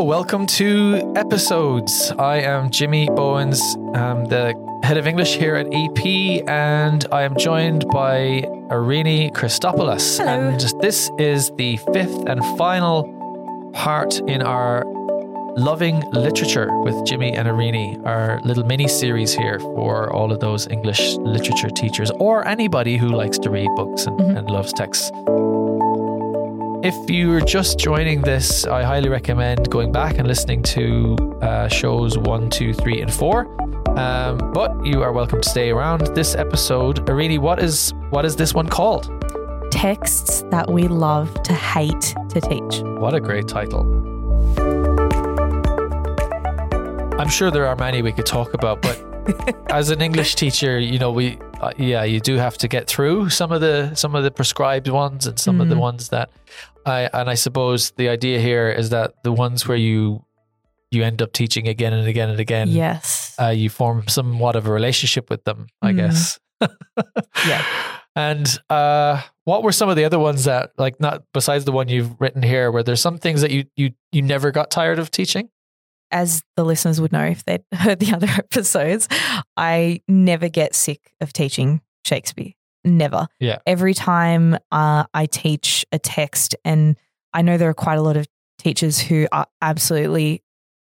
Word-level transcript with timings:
Hello, 0.00 0.08
welcome 0.08 0.46
to 0.46 1.12
episodes. 1.14 2.10
I 2.18 2.36
am 2.40 2.70
Jimmy 2.70 3.04
Bowens, 3.08 3.60
I'm 3.92 4.24
the 4.24 4.54
head 4.82 4.96
of 4.96 5.06
English 5.06 5.36
here 5.36 5.56
at 5.56 5.66
EP, 5.70 6.42
and 6.48 7.04
I 7.12 7.24
am 7.24 7.36
joined 7.36 7.86
by 7.90 8.40
Irini 8.70 9.30
Christopoulos. 9.30 10.16
Hello. 10.16 10.30
And 10.30 10.58
this 10.80 11.10
is 11.18 11.50
the 11.58 11.76
fifth 11.92 12.24
and 12.26 12.42
final 12.56 13.04
part 13.74 14.20
in 14.20 14.40
our 14.40 14.86
Loving 15.58 16.00
Literature 16.12 16.70
with 16.80 17.04
Jimmy 17.04 17.34
and 17.34 17.46
Irini, 17.46 18.02
our 18.06 18.40
little 18.42 18.64
mini 18.64 18.88
series 18.88 19.34
here 19.34 19.60
for 19.60 20.10
all 20.14 20.32
of 20.32 20.40
those 20.40 20.66
English 20.68 21.16
literature 21.16 21.68
teachers 21.68 22.10
or 22.12 22.48
anybody 22.48 22.96
who 22.96 23.08
likes 23.08 23.38
to 23.40 23.50
read 23.50 23.68
books 23.76 24.06
and, 24.06 24.18
Mhm. 24.18 24.38
and 24.38 24.50
loves 24.50 24.72
texts. 24.72 25.12
If 26.82 27.10
you're 27.10 27.42
just 27.42 27.78
joining 27.78 28.22
this, 28.22 28.64
I 28.64 28.82
highly 28.82 29.10
recommend 29.10 29.68
going 29.70 29.92
back 29.92 30.16
and 30.16 30.26
listening 30.26 30.62
to 30.62 31.14
uh, 31.42 31.68
shows 31.68 32.16
one, 32.16 32.48
two, 32.48 32.72
three, 32.72 33.02
and 33.02 33.12
four. 33.12 33.44
Um, 33.98 34.38
but 34.54 34.86
you 34.86 35.02
are 35.02 35.12
welcome 35.12 35.42
to 35.42 35.48
stay 35.50 35.68
around 35.68 36.06
this 36.14 36.34
episode. 36.34 37.04
Irini, 37.06 37.38
what 37.38 37.62
is 37.62 37.92
what 38.08 38.24
is 38.24 38.34
this 38.34 38.54
one 38.54 38.66
called? 38.66 39.10
Texts 39.70 40.42
that 40.50 40.70
we 40.70 40.88
love 40.88 41.42
to 41.42 41.52
hate 41.52 42.14
to 42.30 42.40
teach. 42.40 42.80
What 42.98 43.12
a 43.12 43.20
great 43.20 43.46
title! 43.46 43.82
I'm 47.20 47.28
sure 47.28 47.50
there 47.50 47.66
are 47.66 47.76
many 47.76 48.00
we 48.00 48.12
could 48.12 48.24
talk 48.24 48.54
about, 48.54 48.80
but 48.80 49.09
as 49.70 49.90
an 49.90 50.00
English 50.00 50.34
teacher, 50.34 50.78
you 50.78 50.98
know, 50.98 51.10
we 51.10 51.38
uh, 51.60 51.72
yeah, 51.78 52.04
you 52.04 52.20
do 52.20 52.36
have 52.36 52.56
to 52.58 52.68
get 52.68 52.86
through 52.86 53.28
some 53.30 53.52
of 53.52 53.60
the 53.60 53.94
some 53.94 54.14
of 54.14 54.24
the 54.24 54.30
prescribed 54.30 54.88
ones 54.88 55.26
and 55.26 55.38
some 55.38 55.60
of 55.60 55.68
the 55.68 55.74
Mhm. 55.74 55.80
ones 55.80 56.08
that 56.08 56.30
I 56.86 57.08
and 57.12 57.28
I 57.28 57.34
suppose 57.34 57.90
the 57.92 58.08
idea 58.08 58.40
here 58.40 58.68
is 58.70 58.90
that 58.90 59.14
the 59.24 59.32
ones 59.32 59.66
where 59.68 59.76
you 59.76 60.24
you 60.90 61.04
end 61.04 61.22
up 61.22 61.32
teaching 61.32 61.68
again 61.68 61.92
and 61.92 62.08
again 62.08 62.30
and 62.30 62.40
again, 62.40 62.68
yes. 62.68 63.34
uh, 63.40 63.48
you 63.48 63.70
form 63.70 64.08
somewhat 64.08 64.56
of 64.56 64.66
a 64.66 64.72
relationship 64.72 65.30
with 65.30 65.44
them, 65.44 65.66
I 65.82 65.92
Mhm. 65.92 65.96
guess. 65.96 66.38
Yeah. 67.46 67.64
And 68.16 68.58
uh, 68.68 69.22
what 69.44 69.62
were 69.62 69.72
some 69.72 69.88
of 69.88 69.94
the 69.96 70.04
other 70.04 70.18
ones 70.18 70.44
that, 70.44 70.72
like, 70.76 70.98
not 71.00 71.22
besides 71.32 71.64
the 71.64 71.72
one 71.72 71.88
you've 71.88 72.20
written 72.20 72.42
here, 72.42 72.70
were 72.72 72.82
there 72.82 72.96
some 72.96 73.18
things 73.18 73.40
that 73.40 73.50
you 73.52 73.64
you 73.76 73.90
you 74.12 74.20
never 74.22 74.50
got 74.50 74.70
tired 74.70 74.98
of 74.98 75.10
teaching? 75.10 75.48
As 76.12 76.42
the 76.56 76.64
listeners 76.64 77.00
would 77.00 77.12
know 77.12 77.24
if 77.24 77.44
they'd 77.44 77.62
heard 77.74 78.00
the 78.00 78.12
other 78.14 78.26
episodes, 78.38 79.08
I 79.56 80.00
never 80.08 80.48
get 80.48 80.74
sick 80.74 81.12
of 81.20 81.32
teaching 81.32 81.80
Shakespeare. 82.04 82.52
Never. 82.84 83.28
Yeah. 83.38 83.58
Every 83.66 83.94
time 83.94 84.56
uh, 84.72 85.04
I 85.12 85.26
teach 85.26 85.84
a 85.92 85.98
text, 85.98 86.56
and 86.64 86.96
I 87.34 87.42
know 87.42 87.58
there 87.58 87.68
are 87.68 87.74
quite 87.74 87.98
a 87.98 88.02
lot 88.02 88.16
of 88.16 88.26
teachers 88.58 88.98
who 88.98 89.26
are 89.32 89.46
absolutely 89.62 90.42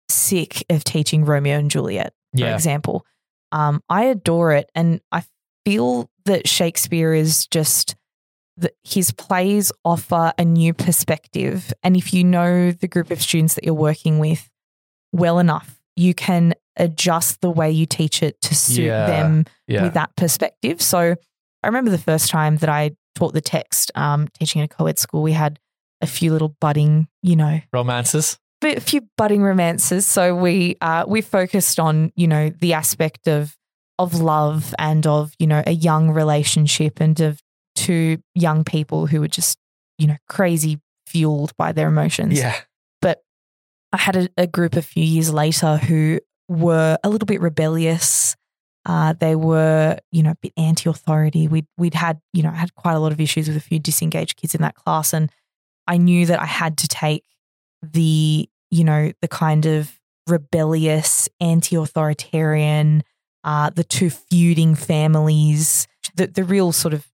sick 0.10 0.66
of 0.70 0.84
teaching 0.84 1.26
Romeo 1.26 1.58
and 1.58 1.72
Juliet, 1.72 2.14
for 2.36 2.42
Yeah. 2.42 2.54
example. 2.54 3.06
Um, 3.52 3.82
I 3.90 4.06
adore 4.06 4.52
it, 4.54 4.70
and 4.76 5.00
I 5.12 5.24
feel 5.66 6.10
that 6.26 6.48
Shakespeare 6.48 7.14
is 7.14 7.48
just 7.48 7.96
that 8.58 8.74
his 8.84 9.12
plays 9.12 9.72
offer 9.86 10.34
a 10.38 10.44
new 10.44 10.74
perspective, 10.74 11.72
and 11.84 11.96
if 11.96 12.14
you 12.14 12.24
know 12.24 12.72
the 12.72 12.88
group 12.88 13.12
of 13.12 13.22
students 13.22 13.54
that 13.56 13.64
you're 13.64 13.74
working 13.74 14.20
with 14.20 14.50
well 15.14 15.40
enough, 15.40 15.80
you 15.96 16.14
can 16.14 16.54
adjust 16.76 17.42
the 17.42 17.50
way 17.50 17.72
you 17.72 17.86
teach 17.86 18.22
it 18.22 18.40
to 18.42 18.54
suit 18.56 18.86
Yeah. 18.86 19.08
them 19.08 19.46
Yeah. 19.68 19.84
with 19.84 19.94
that 19.96 20.16
perspective. 20.16 20.82
So 20.82 21.16
I 21.64 21.68
remember 21.68 21.90
the 21.92 21.98
first 21.98 22.30
time 22.30 22.58
that 22.58 22.70
I 22.70 22.92
taught 23.16 23.34
the 23.34 23.42
text, 23.42 23.92
um, 23.96 24.28
teaching 24.40 24.62
at 24.62 24.72
a 24.72 24.76
co-ed 24.76 25.00
school, 25.00 25.24
we 25.24 25.32
had 25.34 25.60
a 26.02 26.06
few 26.08 26.32
little 26.32 26.56
budding, 26.62 27.08
you 27.24 27.36
know, 27.36 27.60
Romances. 27.74 28.38
a 28.64 28.80
few 28.80 29.08
budding 29.18 29.42
romances. 29.42 30.06
So 30.06 30.36
we 30.36 30.76
uh, 30.82 31.06
we 31.08 31.22
focused 31.22 31.80
on 31.80 32.12
you 32.16 32.28
know 32.28 32.50
the 32.50 32.74
aspect 32.74 33.28
of 33.28 33.56
of 34.00 34.14
love 34.22 34.76
and 34.78 35.08
of 35.08 35.34
you 35.40 35.48
know 35.48 35.64
a 35.66 35.72
young 35.72 36.12
relationship 36.12 37.00
and 37.00 37.20
of 37.20 37.42
two 37.76 38.18
young 38.36 38.64
people 38.64 39.08
who 39.08 39.20
were 39.22 39.28
just 39.28 39.58
you 39.98 40.06
know 40.06 40.18
crazy 40.30 40.80
fueled 41.08 41.56
by 41.58 41.72
their 41.72 41.88
emotions. 41.88 42.38
Yeah. 42.38 42.56
I 43.92 43.98
had 43.98 44.16
a, 44.16 44.30
a 44.38 44.48
group 44.48 44.76
a 44.76 44.82
few 44.82 45.04
years 45.04 45.34
later 45.34 45.78
who 45.78 46.20
were 46.48 46.98
a 47.04 47.10
little 47.10 47.26
bit 47.26 47.42
rebellious. 47.42 48.36
Uh, 48.86 49.14
they 49.20 49.36
were, 49.36 49.98
you 50.12 50.24
know, 50.24 50.32
a 50.32 50.38
bit 50.42 50.54
anti-authority. 50.56 51.48
We'd 51.48 51.68
we'd 51.78 51.94
had, 51.94 52.22
you 52.34 52.42
know, 52.42 52.52
had 52.52 52.74
quite 52.76 52.94
a 52.94 53.00
lot 53.00 53.12
of 53.12 53.20
issues 53.20 53.48
with 53.48 53.58
a 53.58 53.62
few 53.62 53.80
disengaged 53.80 54.38
kids 54.38 54.56
in 54.56 54.62
that 54.62 54.76
class, 54.76 55.14
and 55.14 55.30
I 55.88 55.98
knew 55.98 56.26
that 56.26 56.42
I 56.42 56.46
had 56.46 56.78
to 56.80 56.88
take 56.88 57.24
the, 57.82 58.50
you 58.72 58.84
know, 58.84 59.12
the 59.22 59.28
kind 59.28 59.66
of 59.66 60.00
rebellious, 60.26 61.28
anti-authoritarian, 61.40 63.04
uh, 63.44 63.70
the 63.70 63.84
two 63.84 64.10
feuding 64.10 64.76
families, 64.76 65.88
the 66.16 66.28
the 66.28 66.46
real 66.46 66.72
sort 66.72 66.94
of 66.94 67.06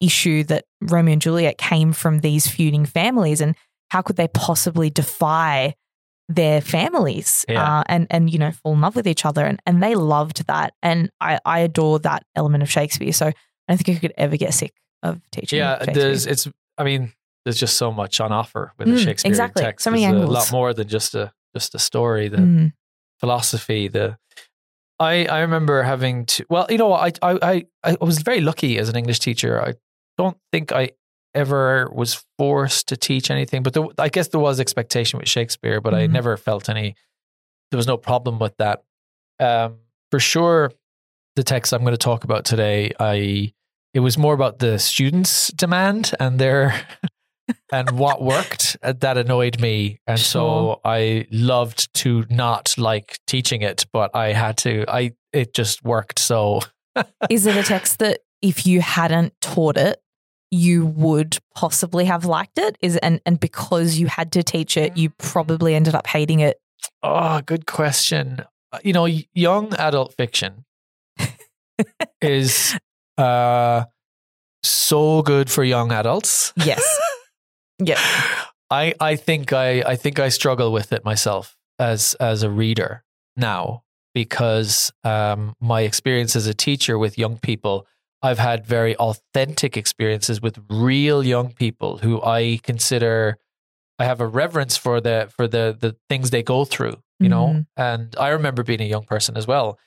issue 0.00 0.44
that 0.44 0.64
Romeo 0.80 1.12
and 1.12 1.22
Juliet 1.22 1.58
came 1.58 1.92
from 1.92 2.20
these 2.20 2.46
feuding 2.46 2.86
families, 2.86 3.42
and 3.42 3.54
how 3.90 4.00
could 4.00 4.16
they 4.16 4.28
possibly 4.28 4.88
defy 4.88 5.74
their 6.28 6.60
families 6.60 7.44
Yeah. 7.48 7.78
uh, 7.80 7.82
and 7.86 8.06
and 8.10 8.30
you 8.30 8.38
know 8.38 8.52
fall 8.52 8.74
in 8.74 8.80
love 8.80 8.94
with 8.96 9.06
each 9.06 9.24
other 9.24 9.44
and 9.46 9.60
and 9.66 9.82
they 9.82 9.94
loved 9.94 10.46
that 10.46 10.74
and 10.82 11.10
I 11.20 11.38
I 11.44 11.60
adore 11.60 11.98
that 12.00 12.22
element 12.36 12.62
of 12.62 12.70
Shakespeare 12.70 13.12
so 13.12 13.26
I 13.28 13.34
don't 13.68 13.78
think 13.82 13.96
I 13.96 14.00
could 14.00 14.14
ever 14.18 14.36
get 14.36 14.52
sick 14.54 14.74
of 15.02 15.20
teaching 15.30 15.58
Yeah. 15.58 15.84
There's, 15.84 16.26
it's, 16.26 16.48
I 16.76 16.84
mean, 16.84 17.12
there's 17.44 17.58
just 17.60 17.76
so 17.76 17.92
much 17.92 18.20
on 18.20 18.32
offer 18.32 18.72
with 18.78 18.88
Mm, 18.88 18.98
Shakespeare 19.04 19.30
exactly. 19.30 19.62
text. 19.62 19.84
So 19.84 19.90
many 19.90 20.04
There's 20.04 20.22
a 20.22 20.26
lot 20.26 20.50
more 20.52 20.74
than 20.74 20.88
just 20.88 21.14
a, 21.14 21.32
just 21.54 21.74
a 21.74 21.78
story. 21.78 22.28
The, 22.28 22.38
Mm, 22.38 22.72
philosophy 23.20 23.88
the 23.88 24.16
i 25.00 25.26
i 25.26 25.40
remember 25.40 25.82
having 25.82 26.24
to 26.26 26.44
well 26.48 26.66
you 26.70 26.78
know 26.78 26.92
i 26.92 27.10
i 27.22 27.32
i 27.42 27.64
I 27.84 27.96
was 28.00 28.18
very 28.22 28.40
lucky 28.40 28.78
as 28.78 28.88
an 28.88 28.96
english 28.96 29.18
teacher 29.18 29.60
i 29.60 29.74
don't 30.16 30.36
think 30.52 30.70
i 30.72 30.90
ever 31.34 31.90
was 31.92 32.24
forced 32.38 32.88
to 32.88 32.96
teach 32.96 33.30
anything 33.30 33.62
but 33.62 33.72
there, 33.74 33.84
i 33.98 34.08
guess 34.08 34.28
there 34.28 34.40
was 34.40 34.58
expectation 34.60 35.18
with 35.18 35.28
shakespeare 35.28 35.80
but 35.80 35.94
i 35.94 36.06
Mhm. 36.06 36.12
never 36.12 36.36
felt 36.36 36.68
any 36.68 36.94
there 37.70 37.76
was 37.76 37.86
no 37.86 37.96
problem 37.96 38.38
with 38.38 38.56
that 38.58 38.82
um 39.40 39.78
for 40.10 40.18
sure 40.20 40.72
the 41.36 41.42
text 41.44 41.72
i'm 41.72 41.82
going 41.82 41.92
to 41.92 41.98
talk 41.98 42.24
about 42.24 42.44
today 42.44 42.92
i 42.98 43.52
it 43.94 44.00
was 44.00 44.16
more 44.18 44.34
about 44.34 44.58
the 44.58 44.78
students 44.78 45.48
demand 45.48 46.12
and 46.18 46.38
their 46.38 46.74
and 47.72 47.90
what 47.92 48.22
worked 48.22 48.76
uh, 48.82 48.92
that 49.00 49.16
annoyed 49.18 49.60
me 49.60 50.00
and 50.06 50.18
Sure. 50.18 50.76
so 50.76 50.80
i 50.84 51.26
loved 51.30 51.92
to 51.94 52.24
not 52.30 52.74
like 52.78 53.18
teaching 53.26 53.62
it 53.62 53.86
but 53.92 54.10
i 54.14 54.32
had 54.32 54.56
to 54.58 54.84
i 54.88 55.12
it 55.32 55.54
just 55.54 55.84
worked 55.84 56.18
so 56.18 56.60
is 57.30 57.46
it 57.46 57.56
a 57.56 57.62
text 57.62 57.98
that 57.98 58.20
if 58.42 58.66
you 58.66 58.80
hadn't 58.80 59.32
taught 59.40 59.76
it 59.76 60.00
you 60.50 60.86
would 60.86 61.38
possibly 61.54 62.04
have 62.06 62.24
liked 62.24 62.58
it 62.58 62.76
is 62.80 62.96
and 62.98 63.20
and 63.26 63.38
because 63.38 63.98
you 63.98 64.06
had 64.06 64.32
to 64.32 64.42
teach 64.42 64.76
it 64.76 64.96
you 64.96 65.10
probably 65.10 65.74
ended 65.74 65.94
up 65.94 66.06
hating 66.06 66.40
it. 66.40 66.60
Oh 67.02 67.40
good 67.42 67.66
question. 67.66 68.44
Uh, 68.72 68.78
you 68.82 68.92
know 68.92 69.06
young 69.34 69.74
adult 69.74 70.14
fiction 70.14 70.64
is 72.22 72.78
uh 73.16 73.84
so 74.62 75.22
good 75.22 75.50
for 75.50 75.64
young 75.64 75.92
adults. 75.92 76.52
Yes. 76.56 76.82
Yeah 77.80 78.00
I 78.70 78.94
I 79.00 79.16
think 79.16 79.52
I 79.52 79.82
I 79.82 79.96
think 79.96 80.18
I 80.18 80.28
struggle 80.28 80.72
with 80.72 80.92
it 80.92 81.04
myself 81.04 81.56
as 81.78 82.14
as 82.14 82.42
a 82.42 82.50
reader 82.50 83.04
now 83.36 83.82
because 84.14 84.92
um, 85.04 85.54
my 85.60 85.82
experience 85.82 86.34
as 86.34 86.46
a 86.46 86.54
teacher 86.54 86.98
with 86.98 87.18
young 87.18 87.38
people, 87.38 87.86
I've 88.22 88.38
had 88.38 88.66
very 88.66 88.96
authentic 88.96 89.76
experiences 89.76 90.40
with 90.42 90.58
real 90.68 91.24
young 91.24 91.52
people 91.52 91.98
who 91.98 92.20
I 92.22 92.58
consider 92.62 93.38
I 94.00 94.04
have 94.04 94.20
a 94.20 94.26
reverence 94.26 94.76
for 94.76 95.00
the 95.00 95.28
for 95.36 95.48
the 95.48 95.76
the 95.78 95.96
things 96.08 96.30
they 96.30 96.42
go 96.42 96.64
through, 96.64 96.96
you 97.18 97.28
know. 97.28 97.46
Mhm. 97.48 97.66
And 97.76 98.16
I 98.18 98.28
remember 98.28 98.62
being 98.62 98.80
a 98.80 98.84
young 98.84 99.04
person 99.04 99.36
as 99.36 99.46
well. 99.46 99.78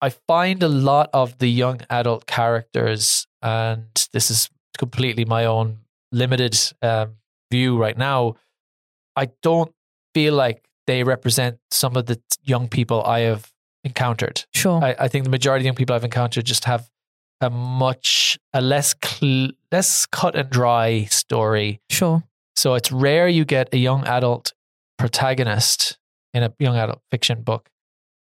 I 0.00 0.08
find 0.08 0.62
a 0.62 0.68
lot 0.68 1.10
of 1.12 1.38
the 1.38 1.48
young 1.48 1.80
adult 1.90 2.26
characters, 2.26 3.26
and 3.40 3.86
this 4.12 4.30
is 4.30 4.50
completely 4.78 5.24
my 5.24 5.44
own 5.44 5.78
limited 6.10 6.58
um, 6.82 7.16
view 7.50 7.78
right 7.78 7.96
now. 7.96 8.34
I 9.16 9.28
don't 9.42 9.72
feel 10.14 10.34
like 10.34 10.64
they 10.86 11.04
represent 11.04 11.58
some 11.70 11.96
of 11.96 12.06
the 12.06 12.20
young 12.42 12.68
people 12.68 13.02
I 13.04 13.20
have 13.20 13.52
encountered. 13.84 14.44
sure 14.54 14.82
I, 14.82 14.94
I 14.98 15.08
think 15.08 15.24
the 15.24 15.30
majority 15.30 15.62
of 15.62 15.66
young 15.66 15.74
people 15.74 15.94
I've 15.94 16.04
encountered 16.04 16.44
just 16.46 16.64
have 16.64 16.88
a 17.42 17.50
much 17.50 18.38
a 18.52 18.60
less 18.60 18.94
cl- 19.04 19.50
less 19.70 20.06
cut 20.06 20.36
and 20.36 20.50
dry 20.50 21.04
story. 21.04 21.80
sure 21.90 22.22
So 22.56 22.74
it's 22.74 22.92
rare 22.92 23.28
you 23.28 23.44
get 23.44 23.68
a 23.72 23.78
young 23.78 24.04
adult 24.04 24.52
protagonist 24.98 25.98
in 26.34 26.42
a 26.42 26.52
young 26.58 26.76
adult 26.76 27.00
fiction 27.10 27.42
book 27.42 27.68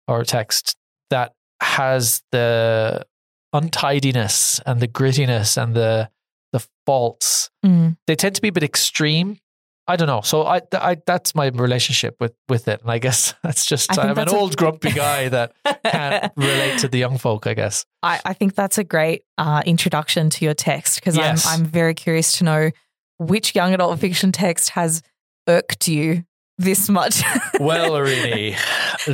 or 0.08 0.24
text 0.24 0.76
that 1.10 1.32
has 1.60 2.22
the 2.32 3.04
untidiness 3.52 4.60
and 4.66 4.80
the 4.80 4.88
grittiness 4.88 5.60
and 5.60 5.74
the 5.74 6.10
the 6.52 6.66
faults. 6.84 7.50
Mm. 7.64 7.96
They 8.06 8.16
tend 8.16 8.34
to 8.34 8.42
be 8.42 8.48
a 8.48 8.52
bit 8.52 8.64
extreme 8.64 9.38
I 9.88 9.96
don't 9.96 10.06
know. 10.06 10.20
So 10.20 10.42
I, 10.46 10.60
I 10.72 10.96
that's 11.06 11.34
my 11.34 11.46
relationship 11.48 12.16
with 12.20 12.32
with 12.48 12.68
it, 12.68 12.80
and 12.82 12.90
I 12.90 12.98
guess 12.98 13.34
that's 13.42 13.66
just, 13.66 13.96
I 13.98 14.02
I'm 14.02 14.08
an 14.10 14.14
that's 14.14 14.32
a- 14.32 14.36
old 14.36 14.56
grumpy 14.56 14.90
guy 14.94 15.28
that 15.28 15.52
can't 15.84 16.32
relate 16.36 16.78
to 16.80 16.88
the 16.88 16.98
young 16.98 17.18
folk. 17.18 17.46
I 17.46 17.54
guess. 17.54 17.84
I, 18.02 18.20
I 18.24 18.32
think 18.34 18.54
that's 18.54 18.78
a 18.78 18.84
great 18.84 19.24
uh, 19.38 19.62
introduction 19.66 20.30
to 20.30 20.44
your 20.44 20.54
text 20.54 21.00
because 21.00 21.16
Yes. 21.16 21.46
I'm 21.46 21.60
I'm 21.60 21.66
very 21.66 21.94
curious 21.94 22.32
to 22.38 22.44
know 22.44 22.70
which 23.18 23.54
young 23.54 23.74
adult 23.74 23.98
fiction 23.98 24.32
text 24.32 24.70
has 24.70 25.02
irked 25.48 25.88
you 25.88 26.24
this 26.58 26.88
much. 26.88 27.22
Well, 27.60 27.90
Irini, 27.92 28.56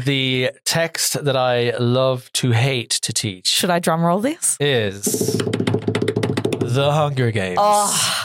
the 0.04 0.52
text 0.64 1.24
that 1.24 1.36
I 1.36 1.76
love 1.78 2.30
to 2.34 2.52
hate 2.52 2.90
to 3.02 3.12
teach 3.12 3.48
Should 3.48 3.70
I 3.70 3.78
drum 3.80 4.02
roll 4.04 4.20
this? 4.20 4.56
is 4.60 5.36
The 5.36 6.90
Hunger 6.92 7.32
Games. 7.32 7.58
Oh, 7.60 8.15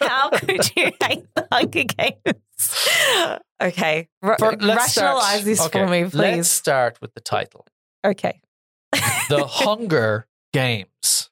how 0.00 0.30
could 0.30 0.70
you 0.76 0.90
hate 1.02 1.26
the 1.34 1.46
Hunger 1.52 1.84
Games? 1.84 3.46
Okay, 3.62 4.08
R- 4.22 4.36
rationalize 4.40 4.90
start- 4.90 5.44
this 5.44 5.60
okay, 5.66 5.78
for 5.80 5.86
me, 5.88 6.02
please. 6.04 6.14
Let's 6.14 6.48
start 6.48 6.98
with 7.00 7.12
the 7.14 7.20
title. 7.20 7.66
Okay, 8.04 8.40
The 9.28 9.46
Hunger 9.46 10.26
Games. 10.52 11.30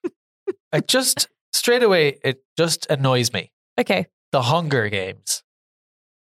I 0.72 0.80
just 0.80 1.28
straight 1.52 1.82
away 1.82 2.18
it 2.22 2.42
just 2.58 2.86
annoys 2.90 3.32
me. 3.32 3.50
okay, 3.80 4.06
The 4.32 4.42
Hunger 4.42 4.88
Games. 4.90 5.42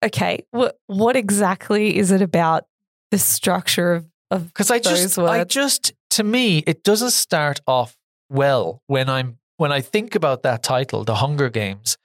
okay. 0.04 0.44
What 0.50 0.78
what 0.86 1.16
exactly 1.16 1.96
is 1.96 2.10
it 2.10 2.20
about 2.22 2.64
the 3.10 3.18
structure 3.18 3.92
of 3.94 4.06
of 4.30 4.46
Because 4.48 4.70
I 4.70 4.78
Those 4.80 5.02
just 5.14 5.18
I 5.18 5.44
just 5.44 5.92
to 6.10 6.24
me 6.24 6.58
it 6.66 6.82
doesn't 6.82 7.10
start 7.12 7.60
off 7.66 7.96
well 8.28 8.82
when 8.86 9.08
I'm 9.08 9.38
when 9.58 9.70
I 9.70 9.80
think 9.80 10.14
about 10.16 10.42
that 10.42 10.62
title, 10.64 11.04
The 11.04 11.16
Hunger 11.16 11.48
Games. 11.48 11.96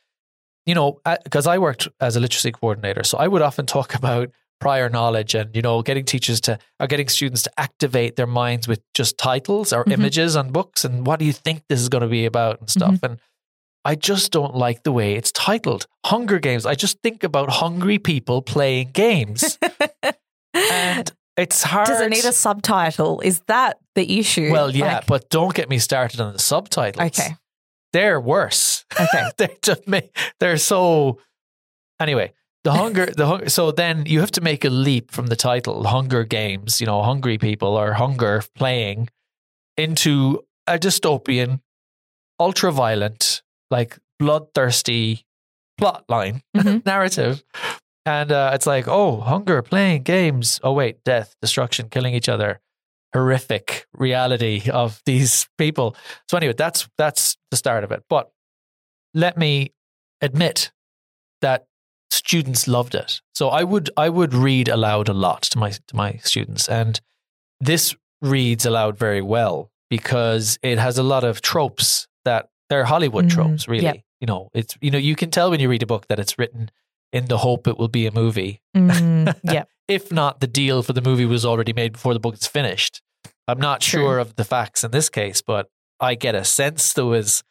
You 0.70 0.76
know, 0.76 1.00
because 1.24 1.48
I 1.48 1.58
worked 1.58 1.88
as 2.00 2.16
a 2.16 2.20
literacy 2.20 2.52
coordinator, 2.52 3.04
so 3.04 3.18
I 3.18 3.28
would 3.28 3.42
often 3.42 3.66
talk 3.66 3.96
about 4.02 4.30
prior 4.62 4.90
knowledge 4.90 5.34
and 5.36 5.56
you 5.56 5.62
know 5.62 5.82
getting 5.82 6.06
teachers 6.06 6.40
to 6.42 6.60
or 6.82 6.86
getting 6.88 7.08
students 7.08 7.42
to 7.44 7.52
activate 7.58 8.18
their 8.18 8.28
minds 8.28 8.68
with 8.68 8.82
just 8.94 9.18
titles 9.18 9.72
or 9.74 9.84
Mhm. 9.86 9.94
images 9.94 10.36
on 10.36 10.52
books 10.52 10.84
and 10.86 11.08
what 11.08 11.18
do 11.20 11.26
you 11.26 11.32
think 11.34 11.64
this 11.70 11.80
is 11.80 11.88
going 11.90 12.02
to 12.02 12.08
be 12.10 12.26
about 12.26 12.60
and 12.60 12.70
stuff 12.70 13.00
and 13.02 13.20
I 13.86 13.96
just 13.96 14.32
don't 14.34 14.56
like 14.56 14.84
the 14.84 14.92
way 14.92 15.16
it's 15.16 15.32
titled 15.32 15.88
Hunger 16.06 16.40
Games. 16.40 16.66
I 16.66 16.76
just 16.76 16.98
think 17.02 17.24
about 17.24 17.50
hungry 17.50 17.98
people 18.00 18.42
playing 18.42 18.92
games 18.92 19.58
and 20.54 21.12
it's 21.38 21.64
hard 21.64 21.88
Does 21.88 22.02
it 22.02 22.10
need 22.10 22.26
a 22.26 22.34
subtitle? 22.34 23.22
Is 23.22 23.40
that 23.48 23.78
the 23.96 24.20
issue? 24.20 24.52
well, 24.52 24.70
yeah, 24.76 24.96
Like- 24.96 25.08
but 25.08 25.30
don't 25.30 25.54
get 25.56 25.70
me 25.70 25.80
started 25.80 26.20
on 26.20 26.34
the 26.34 26.40
subtitles. 26.40 27.18
okay, 27.18 27.38
They're 27.94 28.20
worse. 28.22 28.86
okay. 29.00 29.30
they're 29.38 29.50
just 29.62 29.82
they're 30.40 30.58
so 30.58 31.20
anyway, 32.00 32.34
the 32.64 32.72
hunger 32.82 33.06
the 33.08 33.26
hunger 33.28 33.50
so 33.50 33.72
then 33.72 34.06
you 34.06 34.20
have 34.20 34.32
to 34.32 34.42
make 34.42 34.64
a 34.66 34.70
leap 34.70 35.12
from 35.12 35.28
the 35.28 35.36
title 35.36 35.84
Hunger 35.86 36.24
Games, 36.24 36.80
you 36.80 36.88
know, 36.88 37.02
hungry 37.04 37.38
people 37.38 37.76
or 37.78 37.94
hunger 37.94 38.44
playing 38.56 39.10
into 39.78 40.44
a 40.68 40.78
dystopian, 40.78 41.62
ultra 42.40 42.72
violent, 42.72 43.42
like 43.72 43.98
bloodthirsty 44.20 45.26
plot 45.78 46.04
line 46.10 46.42
Mhm. 46.58 46.86
narrative. 46.86 47.44
And 48.06 48.32
uh, 48.32 48.52
it's 48.54 48.66
like, 48.66 48.88
oh, 48.88 49.20
hunger, 49.22 49.62
playing 49.62 50.04
games. 50.04 50.60
Oh, 50.64 50.74
wait, 50.74 51.04
death, 51.04 51.36
destruction, 51.42 51.90
killing 51.90 52.14
each 52.16 52.30
other. 52.30 52.60
Horrific 53.14 53.88
reality 53.94 54.70
of 54.72 55.02
these 55.06 55.48
people. 55.58 55.96
So 56.28 56.38
anyway, 56.38 56.54
that's 56.58 56.88
that's 56.98 57.38
the 57.52 57.58
start 57.58 57.84
of 57.84 57.92
it. 57.92 58.04
But 58.10 58.32
let 59.14 59.38
me 59.38 59.74
admit 60.22 60.72
that 61.42 61.66
students 62.12 62.68
loved 62.68 62.96
it. 62.96 63.22
So 63.34 63.50
I 63.50 63.64
would 63.64 63.90
I 63.98 64.10
would 64.10 64.34
read 64.34 64.68
aloud 64.68 65.10
a 65.10 65.14
lot 65.14 65.44
to 65.44 65.58
my 65.58 65.72
to 65.72 65.96
my 65.96 66.18
students, 66.24 66.68
and 66.68 67.00
this 67.60 67.96
reads 68.22 68.66
aloud 68.66 68.98
very 68.98 69.22
well 69.22 69.72
because 69.90 70.60
it 70.62 70.78
has 70.78 70.98
a 70.98 71.04
lot 71.04 71.24
of 71.24 71.42
tropes 71.42 72.08
that 72.26 72.50
they're 72.70 72.86
Hollywood 72.86 73.26
Mm, 73.26 73.32
tropes. 73.32 73.68
Really, 73.68 73.84
yep. 73.86 73.98
you 74.20 74.28
know, 74.28 74.50
it's 74.54 74.78
you 74.82 74.92
know 74.92 74.98
you 74.98 75.16
can 75.16 75.32
tell 75.32 75.50
when 75.50 75.60
you 75.60 75.70
read 75.70 75.84
a 75.84 75.88
book 75.88 76.08
that 76.08 76.20
it's 76.20 76.38
written 76.38 76.70
in 77.14 77.26
the 77.26 77.38
hope 77.40 77.68
it 77.68 77.78
will 77.78 77.88
be 77.88 78.06
a 78.06 78.12
movie. 78.12 78.62
Mm, 78.76 79.36
yeah, 79.44 79.64
If 79.88 80.12
not, 80.12 80.40
the 80.40 80.48
deal 80.48 80.84
for 80.84 80.94
the 80.94 81.02
movie 81.02 81.26
was 81.26 81.46
already 81.46 81.74
made 81.74 81.94
before 81.94 82.14
the 82.14 82.20
book 82.20 82.36
is 82.36 82.48
finished. 82.48 83.02
I'm 83.48 83.60
not 83.60 83.82
True. 83.82 84.02
sure 84.02 84.20
of 84.20 84.36
the 84.36 84.44
facts 84.44 84.84
in 84.84 84.92
this 84.92 85.10
case, 85.10 85.42
but 85.42 85.68
I 86.00 86.16
get 86.16 86.36
a 86.36 86.44
sense 86.44 86.94
there 86.94 87.06
was 87.06 87.44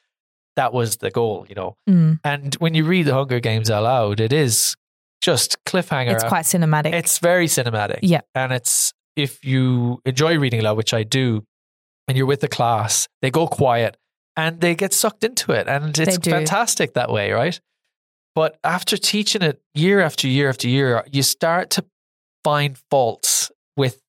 that 0.57 0.73
was 0.73 0.97
the 0.97 1.11
goal, 1.11 1.47
you 1.49 1.55
know. 1.55 1.77
Mm, 1.89 2.19
And 2.25 2.55
when 2.57 2.75
you 2.75 2.85
read 2.85 3.07
the 3.07 3.15
Hunger 3.15 3.39
Games 3.41 3.71
out 3.71 3.85
loud, 3.85 4.19
it 4.21 4.33
is 4.33 4.75
just 5.21 5.57
cliffhanger. 5.65 6.13
it's 6.15 6.25
quite 6.25 6.45
cinematic. 6.45 6.93
It's 6.93 7.19
very 7.19 7.47
cinematic. 7.47 7.99
Yeah. 8.03 8.21
And 8.35 8.53
it's 8.53 8.93
if 9.17 9.45
you 9.45 10.01
enjoy 10.05 10.39
reading 10.39 10.61
aloud, 10.61 10.77
which 10.77 10.95
I 10.95 11.03
do, 11.03 11.45
and 12.07 12.17
you're 12.17 12.27
with 12.27 12.41
the 12.41 12.49
class, 12.49 13.09
they 13.23 13.31
go 13.31 13.47
quiet 13.49 13.97
and 14.37 14.61
they 14.61 14.75
get 14.77 14.93
sucked 14.95 15.25
into 15.25 15.53
it. 15.53 15.67
And 15.69 15.97
it's 15.99 16.17
fantastic 16.19 16.95
that 16.95 17.11
way, 17.11 17.33
right? 17.33 17.61
But 18.39 18.57
after 18.63 18.97
teaching 18.97 19.43
it 19.43 19.61
year 19.75 19.99
after 20.01 20.29
year 20.29 20.49
after 20.49 20.69
year, 20.69 21.05
you 21.11 21.25
start 21.25 21.71
to 21.71 21.85
find 22.45 22.79
faults 22.89 23.51
with 23.77 24.01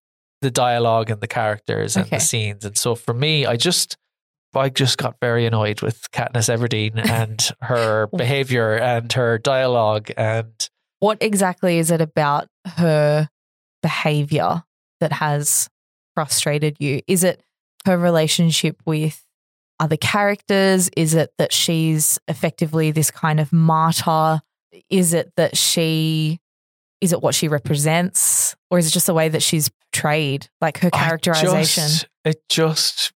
the 0.42 0.52
dialogue 0.52 1.10
and 1.10 1.20
the 1.20 1.28
characters 1.28 1.96
and 1.96 2.06
Okay. 2.06 2.18
the 2.18 2.22
scenes. 2.22 2.64
And 2.64 2.78
so 2.78 2.94
for 2.94 3.16
me, 3.16 3.48
I 3.48 3.56
just 3.56 3.98
I 4.54 4.70
just 4.70 5.00
got 5.00 5.16
very 5.20 5.48
annoyed 5.48 5.82
with 5.82 6.12
Katniss 6.12 6.48
Everdeen 6.48 7.04
and 7.10 7.50
her 7.62 8.06
behavior 8.16 8.76
and 8.76 9.12
her 9.14 9.40
dialogue 9.40 10.12
and 10.16 10.54
what 11.00 11.18
exactly 11.22 11.80
is 11.80 11.90
it 11.90 12.00
about 12.00 12.50
her 12.78 13.30
behavior 13.82 14.62
that 15.00 15.14
has 15.14 15.70
frustrated 16.14 16.78
you? 16.80 17.02
Is 17.08 17.24
it 17.24 17.42
her 17.88 17.98
relationship 17.98 18.80
with 18.86 19.26
other 19.80 19.98
characters? 19.98 20.90
Is 20.98 21.14
it 21.14 21.32
that 21.38 21.54
she's 21.54 22.20
effectively 22.28 22.92
this 22.92 23.12
kind 23.12 23.40
of 23.40 23.52
martyr? 23.54 24.42
Is 24.90 25.14
it 25.14 25.32
that 25.38 25.58
she 25.58 26.40
is 27.02 27.14
it 27.14 27.22
what 27.22 27.34
she 27.34 27.48
represents? 27.48 28.56
Or 28.70 28.78
is 28.78 28.88
it 28.88 28.92
just 28.92 29.08
the 29.08 29.14
way 29.14 29.30
that 29.30 29.42
she's 29.42 29.70
portrayed? 29.94 30.50
Like 30.60 30.80
her 30.80 30.90
characterization? 30.90 31.84
just- 31.84 32.08
it 32.26 32.42
just, 32.50 33.14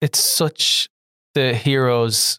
it's 0.00 0.20
such 0.20 0.88
the 1.34 1.52
hero's 1.52 2.38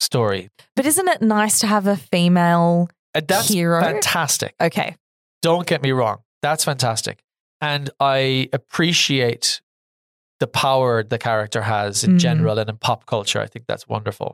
story. 0.00 0.50
but 0.76 0.84
isn't 0.86 1.08
it 1.08 1.22
nice 1.22 1.58
to 1.60 1.66
have 1.66 1.86
a 1.86 1.96
female 1.96 2.88
And 3.14 3.26
that's 3.26 3.48
Hero? 3.48 3.80
fantastic. 3.80 4.54
okay. 4.60 4.96
Don't 5.40 5.66
get 5.66 5.82
me 5.82 5.92
wrong. 5.92 6.18
That's 6.42 6.64
fantastic. 6.64 7.20
And 7.62 7.88
I 8.00 8.50
appreciate 8.52 9.62
the 10.44 10.48
power 10.66 11.02
the 11.14 11.18
character 11.28 11.62
has 11.62 12.04
in 12.04 12.12
Mhm. 12.12 12.18
general 12.26 12.58
and 12.60 12.68
in 12.72 12.76
pop 12.86 13.00
culture. 13.06 13.40
I 13.44 13.48
think 13.52 13.64
that's 13.70 13.86
wonderful. 13.88 14.30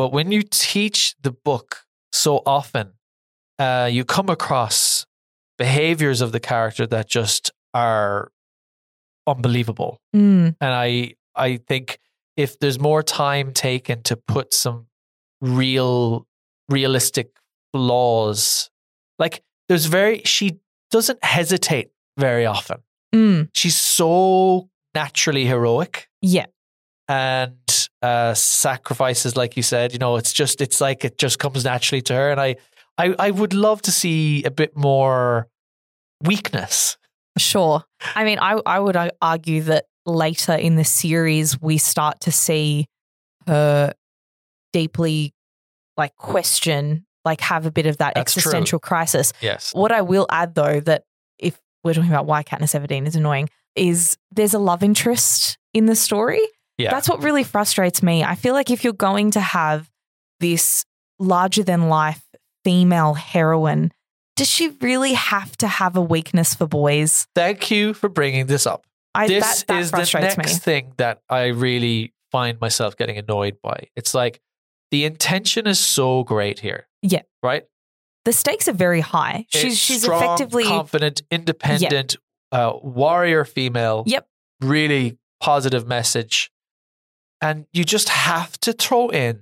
But 0.00 0.08
when 0.16 0.30
you 0.34 0.42
teach 0.42 1.14
the 1.26 1.32
book 1.48 1.68
so 2.12 2.32
often, 2.44 2.86
uh, 3.58 3.88
you 3.96 4.04
come 4.04 4.28
across 4.38 5.06
behaviors 5.64 6.20
of 6.20 6.30
the 6.32 6.40
character 6.40 6.84
that 6.94 7.06
just 7.18 7.42
are 7.72 8.30
unbelievable. 9.26 9.92
Mm, 10.14 10.56
and 10.60 10.72
I 10.86 11.14
I 11.34 11.58
think 11.68 11.98
if 12.36 12.58
there's 12.58 12.78
more 12.78 13.02
time 13.02 13.52
taken 13.52 14.02
to 14.02 14.16
put 14.16 14.52
some 14.54 14.86
real 15.40 16.26
realistic 16.68 17.28
flaws 17.72 18.70
like 19.18 19.42
there's 19.68 19.86
very 19.86 20.20
she 20.24 20.58
doesn't 20.90 21.22
hesitate 21.24 21.88
very 22.18 22.46
often 22.46 22.78
mm, 23.14 23.48
she's 23.54 23.76
so 23.76 24.68
naturally 25.00 25.44
heroic 25.46 26.08
yeah. 26.22 26.46
and 27.08 27.88
uh 28.02 28.34
sacrifices 28.34 29.36
like 29.36 29.56
you 29.56 29.62
said 29.62 29.92
you 29.92 29.98
know 29.98 30.16
it's 30.16 30.32
just 30.32 30.60
it's 30.60 30.80
like 30.80 31.04
it 31.04 31.18
just 31.18 31.38
comes 31.38 31.64
naturally 31.64 32.02
to 32.02 32.14
her 32.14 32.30
and 32.30 32.40
I 32.40 32.56
I, 32.98 33.14
I 33.28 33.30
would 33.30 33.52
love 33.52 33.82
to 33.82 33.92
see 33.92 34.42
a 34.44 34.50
bit 34.50 34.72
more 34.76 35.48
weakness 36.22 36.96
Sure. 37.38 37.84
I 38.14 38.24
mean, 38.24 38.38
I, 38.40 38.60
I 38.64 38.80
would 38.80 38.96
argue 39.20 39.62
that 39.62 39.84
later 40.06 40.54
in 40.54 40.76
the 40.76 40.84
series, 40.84 41.60
we 41.60 41.78
start 41.78 42.20
to 42.20 42.32
see 42.32 42.86
her 43.46 43.92
deeply 44.72 45.34
like 45.96 46.16
question, 46.16 47.04
like 47.24 47.40
have 47.42 47.66
a 47.66 47.70
bit 47.70 47.86
of 47.86 47.98
that 47.98 48.14
That's 48.14 48.32
true. 48.32 48.40
existential 48.40 48.78
crisis. 48.78 49.32
yes 49.40 49.72
What 49.74 49.92
I 49.92 50.02
will 50.02 50.26
add 50.30 50.54
though, 50.54 50.80
that 50.80 51.04
if 51.38 51.58
we're 51.84 51.94
talking 51.94 52.10
about 52.10 52.26
why 52.26 52.42
Katniss 52.42 52.78
Everdeen 52.78 53.06
is 53.06 53.16
annoying, 53.16 53.48
is 53.76 54.16
there's 54.30 54.54
a 54.54 54.58
love 54.58 54.82
interest 54.82 55.58
in 55.74 55.86
the 55.86 55.96
story. 55.96 56.42
yeah 56.78 56.90
That's 56.90 57.08
what 57.08 57.22
really 57.22 57.44
frustrates 57.44 58.02
me. 58.02 58.24
I 58.24 58.34
feel 58.34 58.54
like 58.54 58.70
if 58.70 58.84
you're 58.84 58.92
going 58.92 59.32
to 59.32 59.40
have 59.40 59.90
this 60.40 60.84
larger 61.18 61.62
than 61.62 61.88
life 61.88 62.22
female 62.64 63.14
heroine, 63.14 63.92
does 64.36 64.48
she 64.48 64.68
really 64.80 65.14
have 65.14 65.56
to 65.58 65.68
have 65.68 65.96
a 65.96 66.02
weakness 66.02 66.54
for 66.54 66.66
boys? 66.66 67.26
thank 67.34 67.70
you 67.70 67.94
for 67.94 68.08
bringing 68.08 68.46
this 68.46 68.66
up 68.66 68.86
I, 69.14 69.28
this 69.28 69.62
that, 69.62 69.66
that 69.68 69.80
is 69.80 69.90
the 69.90 70.20
next 70.20 70.38
me. 70.38 70.52
thing 70.52 70.92
that 70.98 71.22
I 71.30 71.46
really 71.46 72.12
find 72.30 72.60
myself 72.60 72.96
getting 72.96 73.16
annoyed 73.16 73.56
by. 73.62 73.88
It's 73.96 74.12
like 74.14 74.40
the 74.90 75.04
intention 75.06 75.66
is 75.66 75.78
so 75.78 76.22
great 76.22 76.58
here. 76.60 76.86
Yeah. 77.02 77.22
Right? 77.42 77.64
the 78.26 78.32
stakes 78.32 78.66
are 78.68 78.72
very 78.72 79.00
high. 79.00 79.46
She's 79.48 79.64
It's 79.64 79.76
she's 79.76 80.02
strong, 80.02 80.22
effectively 80.22 80.64
confident, 80.64 81.22
independent, 81.30 82.16
uh, 82.52 82.72
warrior 82.82 83.44
female. 83.44 84.02
Yep. 84.06 84.26
Really 84.60 85.18
positive 85.40 85.86
message, 85.86 86.50
and 87.42 87.66
you 87.72 87.84
just 87.84 88.08
have 88.08 88.58
to 88.60 88.72
throw 88.72 89.08
in, 89.10 89.40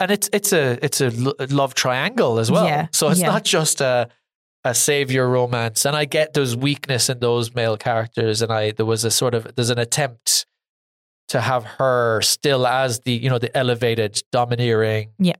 and 0.00 0.10
it's 0.10 0.28
it's 0.32 0.52
a 0.52 0.78
it's 0.84 1.00
a 1.00 1.10
love 1.10 1.74
triangle 1.74 2.38
as 2.40 2.50
well. 2.50 2.64
Yeah, 2.64 2.88
So 2.92 3.08
it's 3.10 3.20
yeah. 3.20 3.28
not 3.28 3.44
just 3.44 3.80
a 3.80 4.08
a 4.64 4.74
savior 4.74 5.28
romance, 5.28 5.84
and 5.86 5.94
I 5.96 6.04
get 6.04 6.34
there's 6.34 6.56
weakness 6.56 7.08
in 7.08 7.20
those 7.20 7.54
male 7.54 7.76
characters, 7.76 8.42
and 8.42 8.52
I 8.52 8.72
there 8.72 8.86
was 8.86 9.04
a 9.04 9.10
sort 9.10 9.34
of 9.34 9.54
there's 9.54 9.70
an 9.70 9.78
attempt 9.78 10.46
to 11.28 11.40
have 11.40 11.64
her 11.64 12.20
still 12.22 12.66
as 12.66 13.00
the 13.00 13.12
you 13.12 13.30
know 13.30 13.38
the 13.38 13.56
elevated 13.56 14.20
domineering 14.32 15.12
Yeah. 15.20 15.34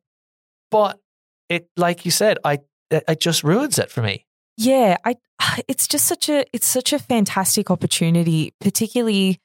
but 0.70 1.00
it 1.48 1.68
like 1.76 2.04
you 2.04 2.12
said 2.12 2.38
i 2.44 2.60
it 2.92 3.02
it 3.08 3.18
just 3.18 3.42
ruins 3.42 3.76
it 3.76 3.90
for 3.90 4.00
me 4.00 4.24
Yeah, 4.60 4.98
I 5.04 5.16
it's 5.68 5.88
just 5.88 6.06
such 6.06 6.28
a 6.28 6.44
it's 6.52 6.66
such 6.66 6.92
a 6.92 6.98
fantastic 6.98 7.70
opportunity, 7.70 8.52
particularly 8.60 9.40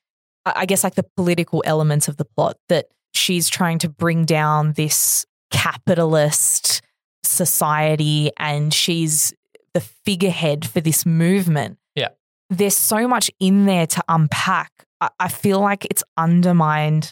I 0.45 0.65
guess 0.65 0.84
like 0.84 0.95
the 0.95 1.05
political 1.15 1.63
elements 1.65 2.07
of 2.07 2.17
the 2.17 2.25
plot 2.25 2.57
that 2.69 2.88
she's 3.13 3.50
trying 3.50 3.79
to 3.79 3.89
bring 3.89 4.25
down 4.25 4.74
this 4.74 5.25
capitalist 5.51 6.81
society 7.24 8.31
and 8.38 8.74
she's 8.74 9.34
the 9.74 9.79
figurehead 9.79 10.67
for 10.67 10.81
this 10.81 11.05
movement. 11.05 11.77
Yeah. 11.95 12.10
There's 12.50 12.77
so 12.77 13.07
much 13.07 13.31
in 13.39 13.65
there 13.65 13.88
to 13.88 14.03
unpack. 14.07 14.72
I, 15.01 15.10
I 15.19 15.27
feel 15.29 15.60
like 15.60 15.86
it's 15.86 16.03
undermined 16.17 17.12